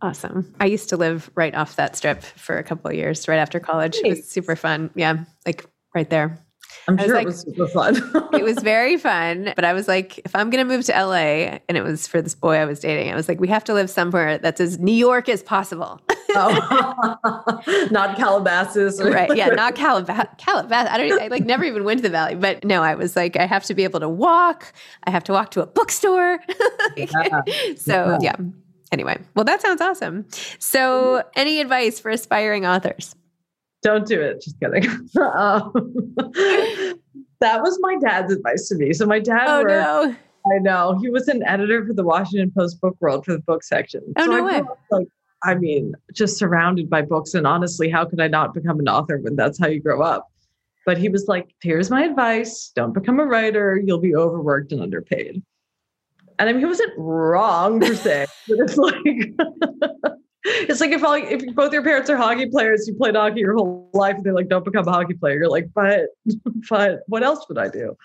Awesome. 0.02 0.54
I 0.60 0.66
used 0.66 0.90
to 0.90 0.98
live 0.98 1.30
right 1.34 1.54
off 1.54 1.76
that 1.76 1.96
strip 1.96 2.22
for 2.22 2.58
a 2.58 2.62
couple 2.62 2.90
of 2.90 2.96
years 2.96 3.26
right 3.26 3.38
after 3.38 3.58
college. 3.58 3.94
Nice. 4.02 4.04
It 4.04 4.08
was 4.08 4.28
super 4.28 4.54
fun. 4.54 4.90
Yeah, 4.94 5.24
like 5.46 5.64
right 5.94 6.08
there. 6.10 6.38
I'm 6.86 6.98
sure 6.98 7.14
like, 7.14 7.22
it 7.22 7.26
was 7.26 7.40
super 7.40 7.68
fun. 7.68 7.96
it 8.34 8.44
was 8.44 8.58
very 8.58 8.98
fun. 8.98 9.54
But 9.56 9.64
I 9.64 9.72
was 9.72 9.88
like, 9.88 10.18
if 10.18 10.36
I'm 10.36 10.50
going 10.50 10.66
to 10.66 10.70
move 10.70 10.84
to 10.86 10.92
LA, 10.92 11.58
and 11.68 11.78
it 11.78 11.82
was 11.82 12.06
for 12.06 12.20
this 12.20 12.34
boy 12.34 12.56
I 12.56 12.66
was 12.66 12.80
dating, 12.80 13.10
I 13.10 13.14
was 13.14 13.28
like, 13.28 13.40
we 13.40 13.48
have 13.48 13.64
to 13.64 13.72
live 13.72 13.88
somewhere 13.88 14.36
that's 14.36 14.60
as 14.60 14.78
New 14.78 14.92
York 14.92 15.30
as 15.30 15.42
possible. 15.42 16.02
Oh. 16.34 17.88
not 17.90 18.16
Calabasas. 18.16 19.00
right. 19.02 19.34
Yeah. 19.36 19.48
Not 19.48 19.74
Calabasas. 19.74 20.26
Calabasas. 20.38 20.90
I 20.90 20.98
don't 20.98 21.20
I 21.20 21.26
like 21.28 21.44
never 21.44 21.64
even 21.64 21.84
went 21.84 21.98
to 21.98 22.02
the 22.02 22.10
valley, 22.10 22.34
but 22.34 22.64
no, 22.64 22.82
I 22.82 22.94
was 22.94 23.16
like, 23.16 23.36
I 23.36 23.46
have 23.46 23.64
to 23.64 23.74
be 23.74 23.84
able 23.84 24.00
to 24.00 24.08
walk. 24.08 24.72
I 25.04 25.10
have 25.10 25.24
to 25.24 25.32
walk 25.32 25.50
to 25.52 25.62
a 25.62 25.66
bookstore. 25.66 26.40
yeah. 26.96 27.42
So 27.76 28.18
yeah. 28.20 28.36
Anyway, 28.92 29.18
well, 29.34 29.44
that 29.44 29.60
sounds 29.60 29.80
awesome. 29.80 30.24
So, 30.60 31.24
any 31.34 31.60
advice 31.60 31.98
for 31.98 32.10
aspiring 32.12 32.64
authors? 32.64 33.16
Don't 33.82 34.06
do 34.06 34.20
it. 34.20 34.40
Just 34.40 34.60
kidding. 34.60 34.88
um, 35.34 35.72
that 37.40 37.60
was 37.60 37.76
my 37.80 37.96
dad's 38.00 38.32
advice 38.32 38.68
to 38.68 38.76
me. 38.76 38.92
So 38.92 39.04
my 39.04 39.18
dad. 39.18 39.46
Oh 39.46 39.62
worked, 39.62 39.70
no. 39.70 40.16
I 40.46 40.58
know 40.60 40.98
he 41.00 41.10
was 41.10 41.26
an 41.28 41.42
editor 41.44 41.84
for 41.86 41.92
the 41.92 42.04
Washington 42.04 42.52
Post 42.56 42.80
Book 42.80 42.96
World 43.00 43.24
for 43.24 43.32
the 43.32 43.40
book 43.40 43.62
section. 43.64 44.00
Oh 44.16 44.24
so 44.24 44.30
no 44.30 44.44
way. 44.44 44.58
Up, 44.58 44.78
like, 44.90 45.08
I 45.44 45.54
mean, 45.54 45.94
just 46.12 46.38
surrounded 46.38 46.88
by 46.88 47.02
books. 47.02 47.34
And 47.34 47.46
honestly, 47.46 47.90
how 47.90 48.04
could 48.04 48.20
I 48.20 48.28
not 48.28 48.54
become 48.54 48.80
an 48.80 48.88
author 48.88 49.18
when 49.18 49.36
that's 49.36 49.58
how 49.58 49.68
you 49.68 49.80
grow 49.80 50.02
up? 50.02 50.30
But 50.86 50.98
he 50.98 51.08
was 51.08 51.28
like, 51.28 51.54
"Here's 51.62 51.90
my 51.90 52.04
advice: 52.04 52.72
don't 52.74 52.92
become 52.92 53.20
a 53.20 53.24
writer. 53.24 53.80
You'll 53.82 54.00
be 54.00 54.14
overworked 54.14 54.72
and 54.72 54.82
underpaid." 54.82 55.42
And 56.38 56.48
I 56.48 56.52
mean, 56.52 56.60
he 56.60 56.66
wasn't 56.66 56.92
wrong 56.98 57.80
per 57.80 57.94
se, 57.94 58.26
but 58.48 58.58
it's 58.58 58.76
like 58.76 58.94
it's 60.44 60.80
like 60.80 60.90
if 60.90 61.02
all 61.02 61.14
if 61.14 61.42
both 61.54 61.72
your 61.72 61.82
parents 61.82 62.10
are 62.10 62.16
hockey 62.16 62.48
players, 62.50 62.86
you 62.86 62.94
played 62.94 63.14
hockey 63.16 63.40
your 63.40 63.54
whole 63.54 63.90
life, 63.94 64.16
and 64.16 64.24
they're 64.24 64.34
like, 64.34 64.48
don't 64.48 64.64
become 64.64 64.86
a 64.86 64.92
hockey 64.92 65.14
player. 65.14 65.36
You're 65.36 65.48
like, 65.48 65.68
but 65.74 66.08
but 66.70 67.00
what 67.06 67.22
else 67.22 67.46
would 67.48 67.58
I 67.58 67.68
do? 67.68 67.96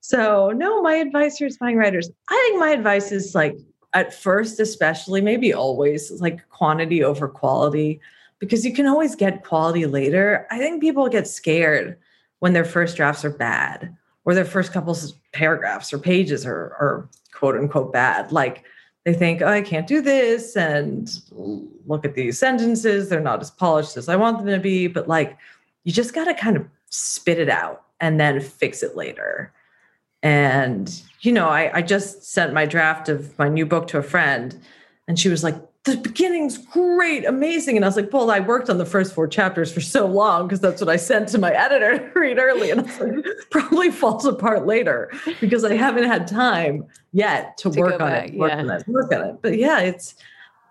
So 0.00 0.50
no, 0.50 0.82
my 0.82 0.94
advice 0.94 1.38
for 1.38 1.46
aspiring 1.46 1.76
writers, 1.76 2.10
I 2.28 2.48
think 2.48 2.60
my 2.60 2.70
advice 2.70 3.12
is 3.12 3.34
like 3.34 3.56
at 3.94 4.14
first, 4.14 4.60
especially, 4.60 5.20
maybe 5.20 5.52
always, 5.54 6.20
like 6.20 6.48
quantity 6.50 7.02
over 7.02 7.28
quality, 7.28 8.00
because 8.38 8.64
you 8.64 8.72
can 8.72 8.86
always 8.86 9.14
get 9.14 9.44
quality 9.44 9.86
later. 9.86 10.46
I 10.50 10.58
think 10.58 10.80
people 10.80 11.08
get 11.08 11.26
scared 11.26 11.98
when 12.40 12.52
their 12.52 12.64
first 12.64 12.96
drafts 12.96 13.24
are 13.24 13.30
bad 13.30 13.96
or 14.24 14.34
their 14.34 14.44
first 14.44 14.72
couple 14.72 14.96
paragraphs 15.32 15.92
or 15.92 15.98
pages 15.98 16.46
are, 16.46 16.74
are 16.78 17.08
quote 17.32 17.56
unquote 17.56 17.92
bad. 17.92 18.30
Like 18.30 18.64
they 19.04 19.14
think, 19.14 19.42
oh, 19.42 19.48
I 19.48 19.62
can't 19.62 19.86
do 19.86 20.00
this. 20.02 20.56
And 20.56 21.10
look 21.86 22.04
at 22.04 22.14
these 22.14 22.38
sentences. 22.38 23.08
They're 23.08 23.20
not 23.20 23.40
as 23.40 23.50
polished 23.50 23.96
as 23.96 24.08
I 24.08 24.16
want 24.16 24.38
them 24.38 24.48
to 24.48 24.60
be. 24.60 24.86
But 24.86 25.08
like, 25.08 25.36
you 25.84 25.92
just 25.92 26.14
got 26.14 26.26
to 26.26 26.34
kind 26.34 26.56
of 26.56 26.66
spit 26.90 27.38
it 27.38 27.48
out 27.48 27.84
and 28.00 28.20
then 28.20 28.40
fix 28.40 28.82
it 28.82 28.96
later. 28.96 29.52
And, 30.22 31.02
you 31.20 31.32
know, 31.32 31.48
I, 31.48 31.78
I 31.78 31.82
just 31.82 32.24
sent 32.24 32.52
my 32.52 32.66
draft 32.66 33.08
of 33.08 33.38
my 33.38 33.48
new 33.48 33.66
book 33.66 33.86
to 33.88 33.98
a 33.98 34.02
friend, 34.02 34.60
and 35.06 35.18
she 35.18 35.28
was 35.28 35.44
like, 35.44 35.56
the 35.84 35.96
beginning's 35.96 36.58
great, 36.58 37.24
amazing. 37.24 37.76
And 37.76 37.84
I 37.84 37.88
was 37.88 37.96
like, 37.96 38.12
well, 38.12 38.30
I 38.30 38.40
worked 38.40 38.68
on 38.68 38.78
the 38.78 38.84
first 38.84 39.14
four 39.14 39.26
chapters 39.26 39.72
for 39.72 39.80
so 39.80 40.06
long 40.06 40.46
because 40.46 40.60
that's 40.60 40.80
what 40.80 40.90
I 40.90 40.96
sent 40.96 41.28
to 41.30 41.38
my 41.38 41.52
editor 41.54 41.98
to 41.98 42.20
read 42.20 42.38
early. 42.38 42.70
And 42.70 42.80
I 42.80 42.84
was 42.84 43.00
like, 43.00 43.26
probably 43.50 43.90
falls 43.90 44.26
apart 44.26 44.66
later 44.66 45.10
because 45.40 45.64
I 45.64 45.74
haven't 45.74 46.04
had 46.04 46.26
time 46.26 46.84
yet 47.12 47.56
to, 47.58 47.70
to 47.70 47.80
work 47.80 47.92
on 47.94 47.98
back, 47.98 48.28
it, 48.28 48.38
work 48.38 48.50
yeah. 48.50 48.58
on 48.58 48.70
it, 48.70 48.88
work 48.88 49.12
on 49.12 49.24
it. 49.24 49.36
But 49.40 49.56
yeah, 49.56 49.80
it's 49.80 50.14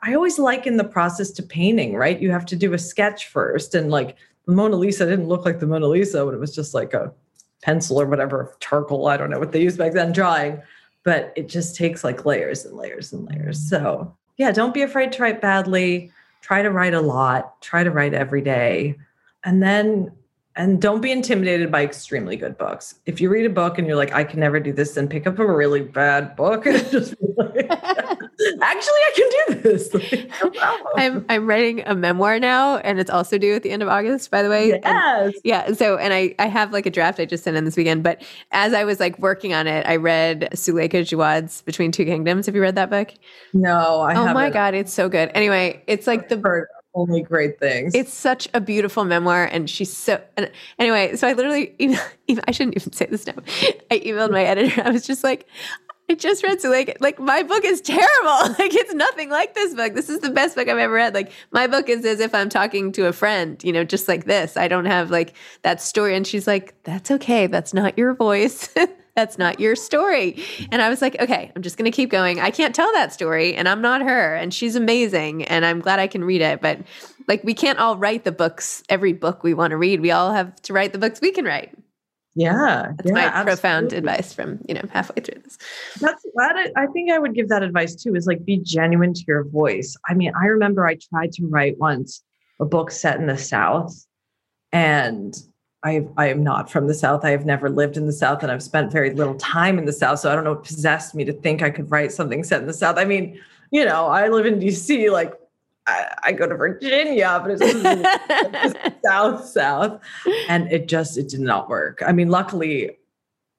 I 0.03 0.13
always 0.13 0.37
liken 0.37 0.77
the 0.77 0.83
process 0.83 1.31
to 1.31 1.43
painting, 1.43 1.95
right? 1.95 2.19
You 2.19 2.31
have 2.31 2.45
to 2.47 2.55
do 2.55 2.73
a 2.73 2.77
sketch 2.77 3.27
first. 3.27 3.73
And 3.73 3.89
like 3.89 4.17
the 4.45 4.53
Mona 4.53 4.75
Lisa 4.75 5.05
didn't 5.05 5.27
look 5.27 5.45
like 5.45 5.59
the 5.59 5.67
Mona 5.67 5.87
Lisa 5.87 6.25
when 6.25 6.35
it 6.35 6.39
was 6.39 6.53
just 6.53 6.73
like 6.73 6.93
a 6.93 7.11
pencil 7.61 7.99
or 7.99 8.05
whatever, 8.05 8.55
charcoal, 8.59 9.07
I 9.07 9.17
don't 9.17 9.29
know 9.29 9.39
what 9.39 9.51
they 9.51 9.61
used 9.61 9.77
back 9.77 9.93
then, 9.93 10.11
drawing. 10.11 10.61
But 11.03 11.33
it 11.35 11.47
just 11.47 11.75
takes 11.75 12.03
like 12.03 12.25
layers 12.25 12.65
and 12.65 12.75
layers 12.75 13.13
and 13.13 13.25
layers. 13.25 13.59
So 13.69 14.15
yeah, 14.37 14.51
don't 14.51 14.73
be 14.73 14.81
afraid 14.81 15.11
to 15.13 15.23
write 15.23 15.41
badly. 15.41 16.11
Try 16.41 16.61
to 16.61 16.71
write 16.71 16.93
a 16.93 17.01
lot. 17.01 17.61
Try 17.61 17.83
to 17.83 17.91
write 17.91 18.13
every 18.13 18.41
day. 18.41 18.95
And 19.43 19.63
then 19.63 20.11
and 20.57 20.81
don't 20.81 21.01
be 21.01 21.11
intimidated 21.11 21.71
by 21.71 21.83
extremely 21.83 22.35
good 22.35 22.57
books. 22.57 22.95
If 23.05 23.21
you 23.21 23.29
read 23.29 23.45
a 23.45 23.49
book 23.49 23.77
and 23.77 23.87
you're 23.87 23.95
like, 23.95 24.13
I 24.13 24.23
can 24.23 24.39
never 24.39 24.59
do 24.59 24.73
this, 24.73 24.95
then 24.95 25.07
pick 25.07 25.27
up 25.27 25.37
a 25.37 25.45
really 25.45 25.81
bad 25.81 26.35
book 26.35 26.65
and 26.65 26.77
just 26.91 27.13
like, 27.37 27.69
actually, 28.61 28.93
I 28.93 29.11
can 29.15 29.29
do 29.29 29.61
this. 29.61 29.93
Like, 29.93 30.31
no 30.55 30.77
I'm 30.95 31.25
I'm 31.29 31.47
writing 31.47 31.81
a 31.85 31.95
memoir 31.95 32.39
now, 32.39 32.77
and 32.77 32.99
it's 32.99 33.09
also 33.09 33.37
due 33.37 33.55
at 33.55 33.63
the 33.63 33.71
end 33.71 33.81
of 33.81 33.89
August. 33.89 34.29
By 34.31 34.43
the 34.43 34.49
way, 34.49 34.69
yes, 34.69 34.81
and, 34.83 35.33
yeah. 35.43 35.73
So, 35.73 35.97
and 35.97 36.13
I 36.13 36.35
I 36.39 36.47
have 36.47 36.71
like 36.71 36.85
a 36.85 36.89
draft 36.89 37.19
I 37.19 37.25
just 37.25 37.43
sent 37.43 37.57
in 37.57 37.65
this 37.65 37.75
weekend. 37.75 38.03
But 38.03 38.21
as 38.51 38.73
I 38.73 38.83
was 38.83 38.99
like 38.99 39.17
working 39.19 39.53
on 39.53 39.67
it, 39.67 39.85
I 39.87 39.95
read 39.95 40.49
Suleika 40.53 41.01
Jaouad's 41.01 41.61
Between 41.63 41.91
Two 41.91 42.05
Kingdoms. 42.05 42.45
Have 42.45 42.55
you 42.55 42.61
read 42.61 42.75
that 42.75 42.89
book? 42.89 43.13
No, 43.53 44.01
I. 44.01 44.13
Oh 44.13 44.15
haven't. 44.17 44.33
my 44.33 44.49
god, 44.49 44.73
it's 44.73 44.93
so 44.93 45.09
good. 45.09 45.31
Anyway, 45.33 45.83
it's 45.87 46.07
like 46.07 46.29
the 46.29 46.37
Heard 46.37 46.67
only 46.97 47.21
great 47.21 47.59
things. 47.59 47.93
It's 47.93 48.13
such 48.13 48.49
a 48.53 48.59
beautiful 48.59 49.05
memoir, 49.05 49.45
and 49.45 49.69
she's 49.69 49.95
so. 49.95 50.21
And 50.35 50.51
anyway, 50.79 51.15
so 51.15 51.27
I 51.27 51.33
literally, 51.33 51.75
even, 51.77 51.99
I 52.47 52.51
shouldn't 52.51 52.75
even 52.75 52.91
say 52.91 53.05
this 53.05 53.27
now. 53.27 53.35
I 53.91 53.99
emailed 53.99 54.31
my 54.31 54.43
editor. 54.43 54.81
I 54.83 54.89
was 54.89 55.05
just 55.05 55.23
like, 55.23 55.47
I 56.09 56.15
just 56.15 56.41
read 56.41 56.61
so 56.61 56.69
like 56.69 56.97
like 57.01 57.19
my 57.19 57.43
book 57.43 57.65
is 57.65 57.81
terrible. 57.81 58.07
Like 58.57 58.73
it's 58.73 58.93
nothing 58.93 59.29
like 59.29 59.53
this 59.53 59.73
book. 59.73 59.93
This 59.93 60.09
is 60.09 60.19
the 60.19 60.29
best 60.29 60.55
book 60.55 60.67
I've 60.67 60.77
ever 60.77 60.93
read. 60.93 61.13
Like 61.13 61.31
my 61.51 61.67
book 61.67 61.89
is 61.89 62.05
as 62.05 62.19
if 62.19 62.33
I'm 62.33 62.49
talking 62.49 62.91
to 62.93 63.07
a 63.07 63.13
friend, 63.13 63.61
you 63.63 63.71
know, 63.73 63.83
just 63.83 64.07
like 64.07 64.25
this. 64.25 64.57
I 64.57 64.67
don't 64.67 64.85
have 64.85 65.11
like 65.11 65.33
that 65.63 65.81
story. 65.81 66.15
And 66.15 66.25
she's 66.25 66.47
like, 66.47 66.81
"That's 66.83 67.11
okay. 67.11 67.47
That's 67.47 67.73
not 67.73 67.97
your 67.97 68.13
voice." 68.13 68.73
That's 69.17 69.39
not 69.39 69.59
your 69.59 69.75
story. 69.75 70.43
And 70.71 70.79
I 70.79 70.89
was 70.89 71.01
like, 71.01 71.19
okay, 71.19 71.51
I'm 71.55 71.63
just 71.63 71.75
going 71.75 71.91
to 71.91 71.95
keep 71.95 72.11
going. 72.11 72.39
I 72.39 72.51
can't 72.51 72.75
tell 72.75 72.93
that 72.93 73.11
story 73.11 73.55
and 73.55 73.67
I'm 73.67 73.81
not 73.81 74.03
her. 74.03 74.35
And 74.35 74.53
she's 74.53 74.75
amazing. 74.75 75.43
And 75.45 75.65
I'm 75.65 75.79
glad 75.79 75.99
I 75.99 76.05
can 76.05 76.23
read 76.23 76.41
it. 76.41 76.61
But 76.61 76.81
like, 77.27 77.43
we 77.43 77.55
can't 77.55 77.79
all 77.79 77.97
write 77.97 78.25
the 78.25 78.31
books, 78.31 78.83
every 78.89 79.13
book 79.13 79.43
we 79.43 79.55
want 79.55 79.71
to 79.71 79.77
read. 79.77 80.01
We 80.01 80.11
all 80.11 80.33
have 80.33 80.55
to 80.61 80.73
write 80.73 80.93
the 80.93 80.99
books 80.99 81.19
we 81.19 81.31
can 81.31 81.45
write. 81.45 81.73
Yeah. 82.37 82.93
That's 82.95 83.07
yeah, 83.07 83.13
my 83.13 83.21
absolutely. 83.21 83.51
profound 83.51 83.93
advice 83.93 84.31
from, 84.31 84.59
you 84.67 84.75
know, 84.75 84.83
halfway 84.93 85.23
through 85.23 85.41
this. 85.41 85.57
That's 85.99 86.23
that. 86.35 86.71
I 86.75 86.85
think 86.87 87.11
I 87.11 87.17
would 87.17 87.33
give 87.33 87.49
that 87.49 87.63
advice 87.63 87.95
too 87.95 88.15
is 88.15 88.27
like 88.27 88.45
be 88.45 88.57
genuine 88.57 89.15
to 89.15 89.23
your 89.27 89.43
voice. 89.43 89.97
I 90.07 90.13
mean, 90.13 90.31
I 90.39 90.45
remember 90.45 90.85
I 90.85 90.99
tried 91.09 91.31
to 91.33 91.47
write 91.47 91.79
once 91.79 92.23
a 92.59 92.65
book 92.65 92.91
set 92.91 93.19
in 93.19 93.25
the 93.25 93.39
South 93.39 94.05
and 94.71 95.35
I, 95.83 96.05
I 96.15 96.27
am 96.27 96.43
not 96.43 96.69
from 96.69 96.85
the 96.85 96.93
South. 96.93 97.25
I 97.25 97.31
have 97.31 97.45
never 97.45 97.71
lived 97.71 97.97
in 97.97 98.05
the 98.05 98.13
South 98.13 98.43
and 98.43 98.51
I've 98.51 98.63
spent 98.63 98.91
very 98.91 99.11
little 99.13 99.35
time 99.35 99.79
in 99.79 99.85
the 99.85 99.93
South. 99.93 100.19
So 100.19 100.31
I 100.31 100.35
don't 100.35 100.43
know 100.43 100.53
what 100.53 100.63
possessed 100.63 101.15
me 101.15 101.25
to 101.25 101.33
think 101.33 101.63
I 101.63 101.71
could 101.71 101.89
write 101.89 102.11
something 102.11 102.43
set 102.43 102.61
in 102.61 102.67
the 102.67 102.73
South. 102.73 102.99
I 102.99 103.05
mean, 103.05 103.39
you 103.71 103.83
know, 103.83 104.05
I 104.05 104.27
live 104.27 104.45
in 104.45 104.59
DC, 104.59 105.11
like 105.11 105.33
I, 105.87 106.13
I 106.23 106.31
go 106.33 106.47
to 106.47 106.55
Virginia, 106.55 107.41
but 107.43 107.57
it's 107.59 108.97
South, 109.05 109.45
South. 109.45 110.01
And 110.47 110.71
it 110.71 110.87
just, 110.87 111.17
it 111.17 111.29
did 111.29 111.39
not 111.39 111.69
work. 111.69 112.03
I 112.05 112.11
mean, 112.11 112.29
luckily, 112.29 112.97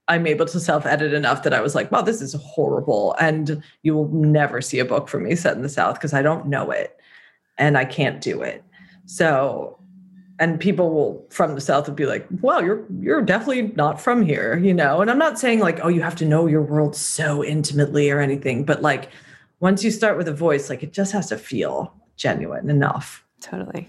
I'm 0.07 0.27
able 0.27 0.47
to 0.47 0.61
self 0.61 0.87
edit 0.87 1.13
enough 1.13 1.43
that 1.43 1.53
I 1.53 1.61
was 1.61 1.75
like, 1.75 1.91
wow, 1.91 2.03
this 2.03 2.23
is 2.23 2.35
horrible. 2.35 3.17
And 3.19 3.63
you 3.83 3.95
will 3.95 4.09
never 4.09 4.61
see 4.61 4.79
a 4.79 4.85
book 4.85 5.09
from 5.09 5.25
me 5.25 5.35
set 5.35 5.57
in 5.57 5.63
the 5.63 5.69
South 5.69 5.95
because 5.95 6.15
I 6.15 6.23
don't 6.23 6.47
know 6.47 6.71
it 6.71 6.99
and 7.59 7.77
I 7.77 7.85
can't 7.85 8.21
do 8.21 8.43
it. 8.43 8.63
So 9.07 9.79
and 10.39 10.61
people 10.61 10.91
will 10.91 11.27
from 11.31 11.55
the 11.55 11.61
south 11.61 11.89
will 11.89 11.95
be 11.95 12.07
like 12.07 12.27
well 12.43 12.63
you're 12.63 12.85
you're 13.01 13.23
definitely 13.23 13.73
not 13.75 14.01
from 14.01 14.23
here 14.23 14.57
you 14.57 14.73
know 14.73 15.01
and 15.01 15.11
i'm 15.11 15.19
not 15.19 15.39
saying 15.39 15.59
like 15.59 15.81
oh 15.83 15.89
you 15.89 16.01
have 16.01 16.15
to 16.15 16.25
know 16.25 16.47
your 16.47 16.63
world 16.63 16.95
so 16.95 17.45
intimately 17.45 18.11
or 18.11 18.21
anything 18.21 18.65
but 18.65 18.81
like 18.81 19.11
once 19.61 19.83
you 19.83 19.91
start 19.91 20.17
with 20.17 20.29
a 20.29 20.33
voice 20.33 20.71
like 20.71 20.83
it 20.83 20.93
just 20.93 21.13
has 21.13 21.29
to 21.29 21.37
feel 21.37 21.93
genuine 22.19 22.69
enough 22.69 23.25
totally 23.41 23.89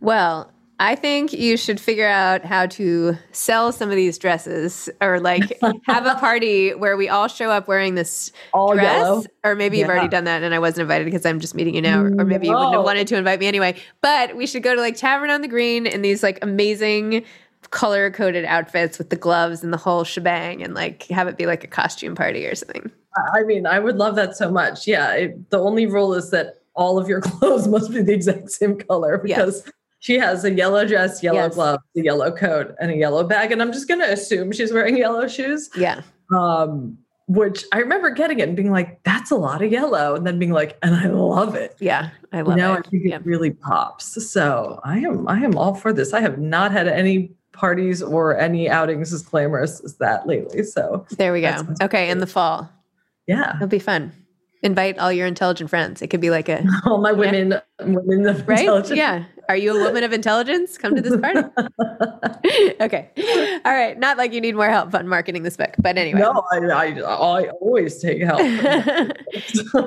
well 0.00 0.50
I 0.78 0.94
think 0.94 1.32
you 1.32 1.56
should 1.56 1.80
figure 1.80 2.08
out 2.08 2.44
how 2.44 2.66
to 2.66 3.16
sell 3.32 3.72
some 3.72 3.88
of 3.88 3.96
these 3.96 4.18
dresses 4.18 4.90
or 5.00 5.20
like 5.20 5.58
have 5.86 6.04
a 6.04 6.16
party 6.16 6.74
where 6.74 6.98
we 6.98 7.08
all 7.08 7.28
show 7.28 7.50
up 7.50 7.66
wearing 7.66 7.94
this 7.94 8.30
all 8.52 8.74
dress. 8.74 8.84
Yellow. 8.84 9.24
Or 9.42 9.54
maybe 9.54 9.78
yeah. 9.78 9.84
you've 9.84 9.90
already 9.90 10.08
done 10.08 10.24
that 10.24 10.42
and 10.42 10.54
I 10.54 10.58
wasn't 10.58 10.82
invited 10.82 11.06
because 11.06 11.24
I'm 11.24 11.40
just 11.40 11.54
meeting 11.54 11.74
you 11.74 11.80
now. 11.80 12.02
Or, 12.02 12.08
or 12.20 12.24
maybe 12.26 12.48
no. 12.48 12.52
you 12.52 12.58
wouldn't 12.58 12.74
have 12.74 12.84
wanted 12.84 13.06
to 13.06 13.16
invite 13.16 13.40
me 13.40 13.46
anyway. 13.46 13.74
But 14.02 14.36
we 14.36 14.46
should 14.46 14.62
go 14.62 14.74
to 14.74 14.80
like 14.80 14.96
Tavern 14.96 15.30
on 15.30 15.40
the 15.40 15.48
Green 15.48 15.86
in 15.86 16.02
these 16.02 16.22
like 16.22 16.38
amazing 16.42 17.24
color 17.70 18.10
coded 18.10 18.44
outfits 18.44 18.98
with 18.98 19.08
the 19.08 19.16
gloves 19.16 19.64
and 19.64 19.72
the 19.72 19.78
whole 19.78 20.04
shebang 20.04 20.62
and 20.62 20.74
like 20.74 21.04
have 21.04 21.26
it 21.26 21.38
be 21.38 21.46
like 21.46 21.64
a 21.64 21.68
costume 21.68 22.14
party 22.14 22.46
or 22.46 22.54
something. 22.54 22.90
I 23.34 23.44
mean, 23.44 23.66
I 23.66 23.78
would 23.78 23.96
love 23.96 24.14
that 24.16 24.36
so 24.36 24.50
much. 24.50 24.86
Yeah. 24.86 25.12
It, 25.14 25.50
the 25.50 25.58
only 25.58 25.86
rule 25.86 26.12
is 26.12 26.30
that 26.32 26.60
all 26.76 26.98
of 26.98 27.08
your 27.08 27.20
clothes 27.22 27.66
must 27.66 27.90
be 27.90 28.02
the 28.02 28.12
exact 28.12 28.50
same 28.50 28.78
color 28.78 29.18
because 29.18 29.62
yes 29.64 29.72
she 30.06 30.18
has 30.18 30.44
a 30.44 30.52
yellow 30.52 30.86
dress, 30.86 31.22
yellow 31.22 31.38
yes. 31.38 31.54
gloves, 31.54 31.82
a 31.96 32.00
yellow 32.00 32.30
coat, 32.30 32.74
and 32.80 32.90
a 32.90 32.96
yellow 32.96 33.24
bag. 33.24 33.50
And 33.50 33.60
I'm 33.60 33.72
just 33.72 33.88
going 33.88 34.00
to 34.00 34.12
assume 34.12 34.52
she's 34.52 34.72
wearing 34.72 34.96
yellow 34.98 35.26
shoes. 35.26 35.70
Yeah. 35.76 36.02
Um, 36.32 36.98
which 37.28 37.64
I 37.72 37.78
remember 37.78 38.10
getting 38.10 38.38
it 38.38 38.46
and 38.46 38.56
being 38.56 38.70
like, 38.70 39.02
that's 39.02 39.32
a 39.32 39.34
lot 39.34 39.62
of 39.62 39.72
yellow. 39.72 40.14
And 40.14 40.24
then 40.24 40.38
being 40.38 40.52
like, 40.52 40.78
and 40.82 40.94
I 40.94 41.08
love 41.08 41.56
it. 41.56 41.76
Yeah. 41.80 42.10
I 42.32 42.42
love 42.42 42.56
you 42.56 42.62
know, 42.62 42.74
it. 42.74 42.86
I 42.86 42.90
think 42.90 43.02
yeah. 43.04 43.16
it 43.16 43.26
really 43.26 43.50
pops. 43.50 44.30
So 44.30 44.80
I 44.84 44.98
am, 44.98 45.26
I 45.26 45.40
am 45.40 45.58
all 45.58 45.74
for 45.74 45.92
this. 45.92 46.12
I 46.12 46.20
have 46.20 46.38
not 46.38 46.70
had 46.70 46.86
any 46.86 47.32
parties 47.52 48.00
or 48.00 48.38
any 48.38 48.70
outings 48.70 49.12
as 49.12 49.22
glamorous 49.22 49.80
as 49.80 49.96
that 49.96 50.28
lately. 50.28 50.62
So 50.62 51.04
there 51.16 51.32
we 51.32 51.40
go. 51.40 51.66
Okay. 51.82 52.10
In 52.10 52.18
the 52.18 52.28
fall. 52.28 52.70
Yeah. 53.26 53.56
It'll 53.56 53.66
be 53.66 53.80
fun 53.80 54.12
invite 54.62 54.98
all 54.98 55.12
your 55.12 55.26
intelligent 55.26 55.70
friends. 55.70 56.02
It 56.02 56.08
could 56.08 56.20
be 56.20 56.30
like 56.30 56.48
a 56.48 56.64
all 56.86 57.00
my 57.00 57.12
women, 57.12 57.50
yeah. 57.50 57.60
women 57.80 58.26
of 58.26 58.46
right? 58.48 58.60
intelligence. 58.60 58.96
Yeah. 58.96 59.24
Are 59.48 59.56
you 59.56 59.76
a 59.76 59.80
woman 59.80 60.02
of 60.02 60.12
intelligence? 60.12 60.76
Come 60.76 60.96
to 60.96 61.00
this 61.00 61.16
party. 61.20 61.40
okay. 62.80 63.10
All 63.64 63.72
right. 63.72 63.96
Not 63.96 64.16
like 64.16 64.32
you 64.32 64.40
need 64.40 64.56
more 64.56 64.68
help 64.68 64.92
on 64.92 65.06
marketing 65.06 65.44
this 65.44 65.56
book, 65.56 65.72
but 65.78 65.96
anyway. 65.96 66.18
No, 66.18 66.42
I, 66.52 66.58
I, 66.58 66.86
I 66.98 67.48
always 67.60 68.00
take 68.00 68.20
help. 68.22 68.40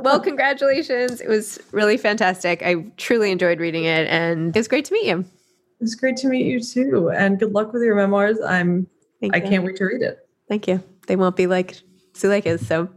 well, 0.04 0.22
congratulations. 0.22 1.20
It 1.20 1.28
was 1.28 1.60
really 1.74 1.98
fantastic. 1.98 2.62
I 2.64 2.86
truly 2.96 3.32
enjoyed 3.32 3.60
reading 3.60 3.84
it 3.84 4.08
and 4.08 4.56
it 4.56 4.60
was 4.60 4.70
great 4.70 4.86
to 4.86 4.94
meet 4.94 5.08
you. 5.08 5.20
It 5.20 5.82
was 5.82 5.96
great 5.96 6.16
to 6.18 6.28
meet 6.28 6.46
you 6.46 6.62
too. 6.62 7.10
And 7.10 7.38
good 7.38 7.52
luck 7.52 7.74
with 7.74 7.84
your 7.84 7.96
memoirs. 7.96 8.40
I'm 8.40 8.88
Thank 9.20 9.36
I 9.36 9.40
you. 9.40 9.50
can't 9.50 9.64
wait 9.66 9.76
to 9.78 9.86
read 9.86 10.02
it. 10.02 10.20
Thank 10.48 10.70
you. 10.70 10.82
They 11.08 11.18
won't 11.18 11.36
be 11.36 11.48
like 11.48 11.76
Suleika's, 12.14 12.66
so 12.66 12.90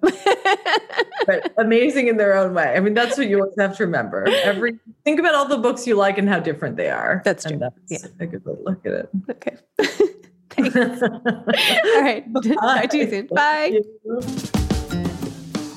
but 1.26 1.52
amazing 1.58 2.08
in 2.08 2.16
their 2.16 2.36
own 2.36 2.54
way. 2.54 2.74
I 2.76 2.80
mean, 2.80 2.94
that's 2.94 3.18
what 3.18 3.28
you 3.28 3.40
always 3.40 3.54
have 3.58 3.76
to 3.76 3.84
remember. 3.84 4.26
Every 4.42 4.78
think 5.04 5.18
about 5.18 5.34
all 5.34 5.46
the 5.46 5.58
books 5.58 5.86
you 5.86 5.96
like 5.96 6.18
and 6.18 6.28
how 6.28 6.40
different 6.40 6.76
they 6.76 6.90
are. 6.90 7.22
That's 7.24 7.44
true. 7.44 7.52
And 7.52 7.62
that's 7.62 7.74
yeah. 7.88 8.08
a 8.20 8.26
good 8.26 8.44
way 8.44 8.54
to 8.54 8.62
look 8.62 8.86
at 8.86 8.92
it. 8.92 9.08
Okay. 9.30 9.56
Thanks. 10.50 10.76
all 10.76 12.02
right. 12.02 12.24
Talk 12.60 12.90
to 12.90 12.98
you 12.98 13.08
soon. 13.08 13.26
Bye. 13.28 13.80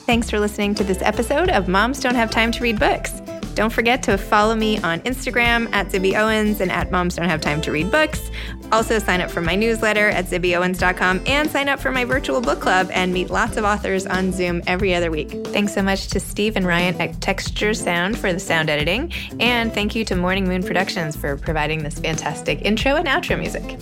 Thanks 0.06 0.30
for 0.30 0.40
listening 0.40 0.76
to 0.76 0.84
this 0.84 1.02
episode 1.02 1.50
of 1.50 1.68
Moms 1.68 2.00
Don't 2.00 2.16
Have 2.16 2.30
Time 2.30 2.52
to 2.52 2.62
Read 2.62 2.80
Books. 2.80 3.22
Don't 3.56 3.72
forget 3.72 4.04
to 4.04 4.18
follow 4.18 4.54
me 4.54 4.78
on 4.80 5.00
Instagram 5.02 5.74
at 5.74 5.88
Zibby 5.88 6.14
Owens 6.14 6.60
and 6.60 6.72
at 6.72 6.92
Moms 6.92 7.16
Don't 7.16 7.30
Have 7.30 7.42
Time 7.42 7.62
to 7.62 7.72
Read 7.72 7.90
Books. 7.90 8.30
Also, 8.72 9.00
sign 9.00 9.22
up 9.22 9.32
for 9.32 9.42
my 9.42 9.56
newsletter 9.56 10.10
at 10.10 10.26
zibbyowens.com 10.26 11.22
and 11.26 11.50
sign 11.50 11.70
up 11.70 11.80
for 11.80 11.92
my 11.92 12.06
virtual 12.06 12.42
book 12.42 12.60
club 12.60 12.90
and 12.92 13.14
meet 13.14 13.30
lots 13.30 13.58
of 13.58 13.64
authors 13.64 14.06
on 14.06 14.32
Zoom 14.32 14.62
every 14.68 14.94
other 14.94 15.12
week. 15.12 15.32
Thanks 15.48 15.74
so 15.74 15.82
much 15.82 16.08
to 16.08 16.20
Steve 16.20 16.56
and 16.56 16.66
Ryan 16.66 17.00
at 17.02 17.20
Texture 17.22 17.74
Sound 17.74 18.18
for 18.18 18.34
the 18.34 18.40
sound 18.40 18.70
editing. 18.70 19.12
And 19.40 19.74
thank 19.74 19.96
you 19.96 20.06
to 20.06 20.16
Morning 20.16 20.48
Moon 20.48 20.64
Productions 20.64 21.16
for 21.16 21.38
providing 21.38 21.84
this 21.84 22.00
fantastic 22.00 22.62
intro 22.64 22.96
and 22.96 23.08
outro 23.08 23.40
music. 23.40 23.80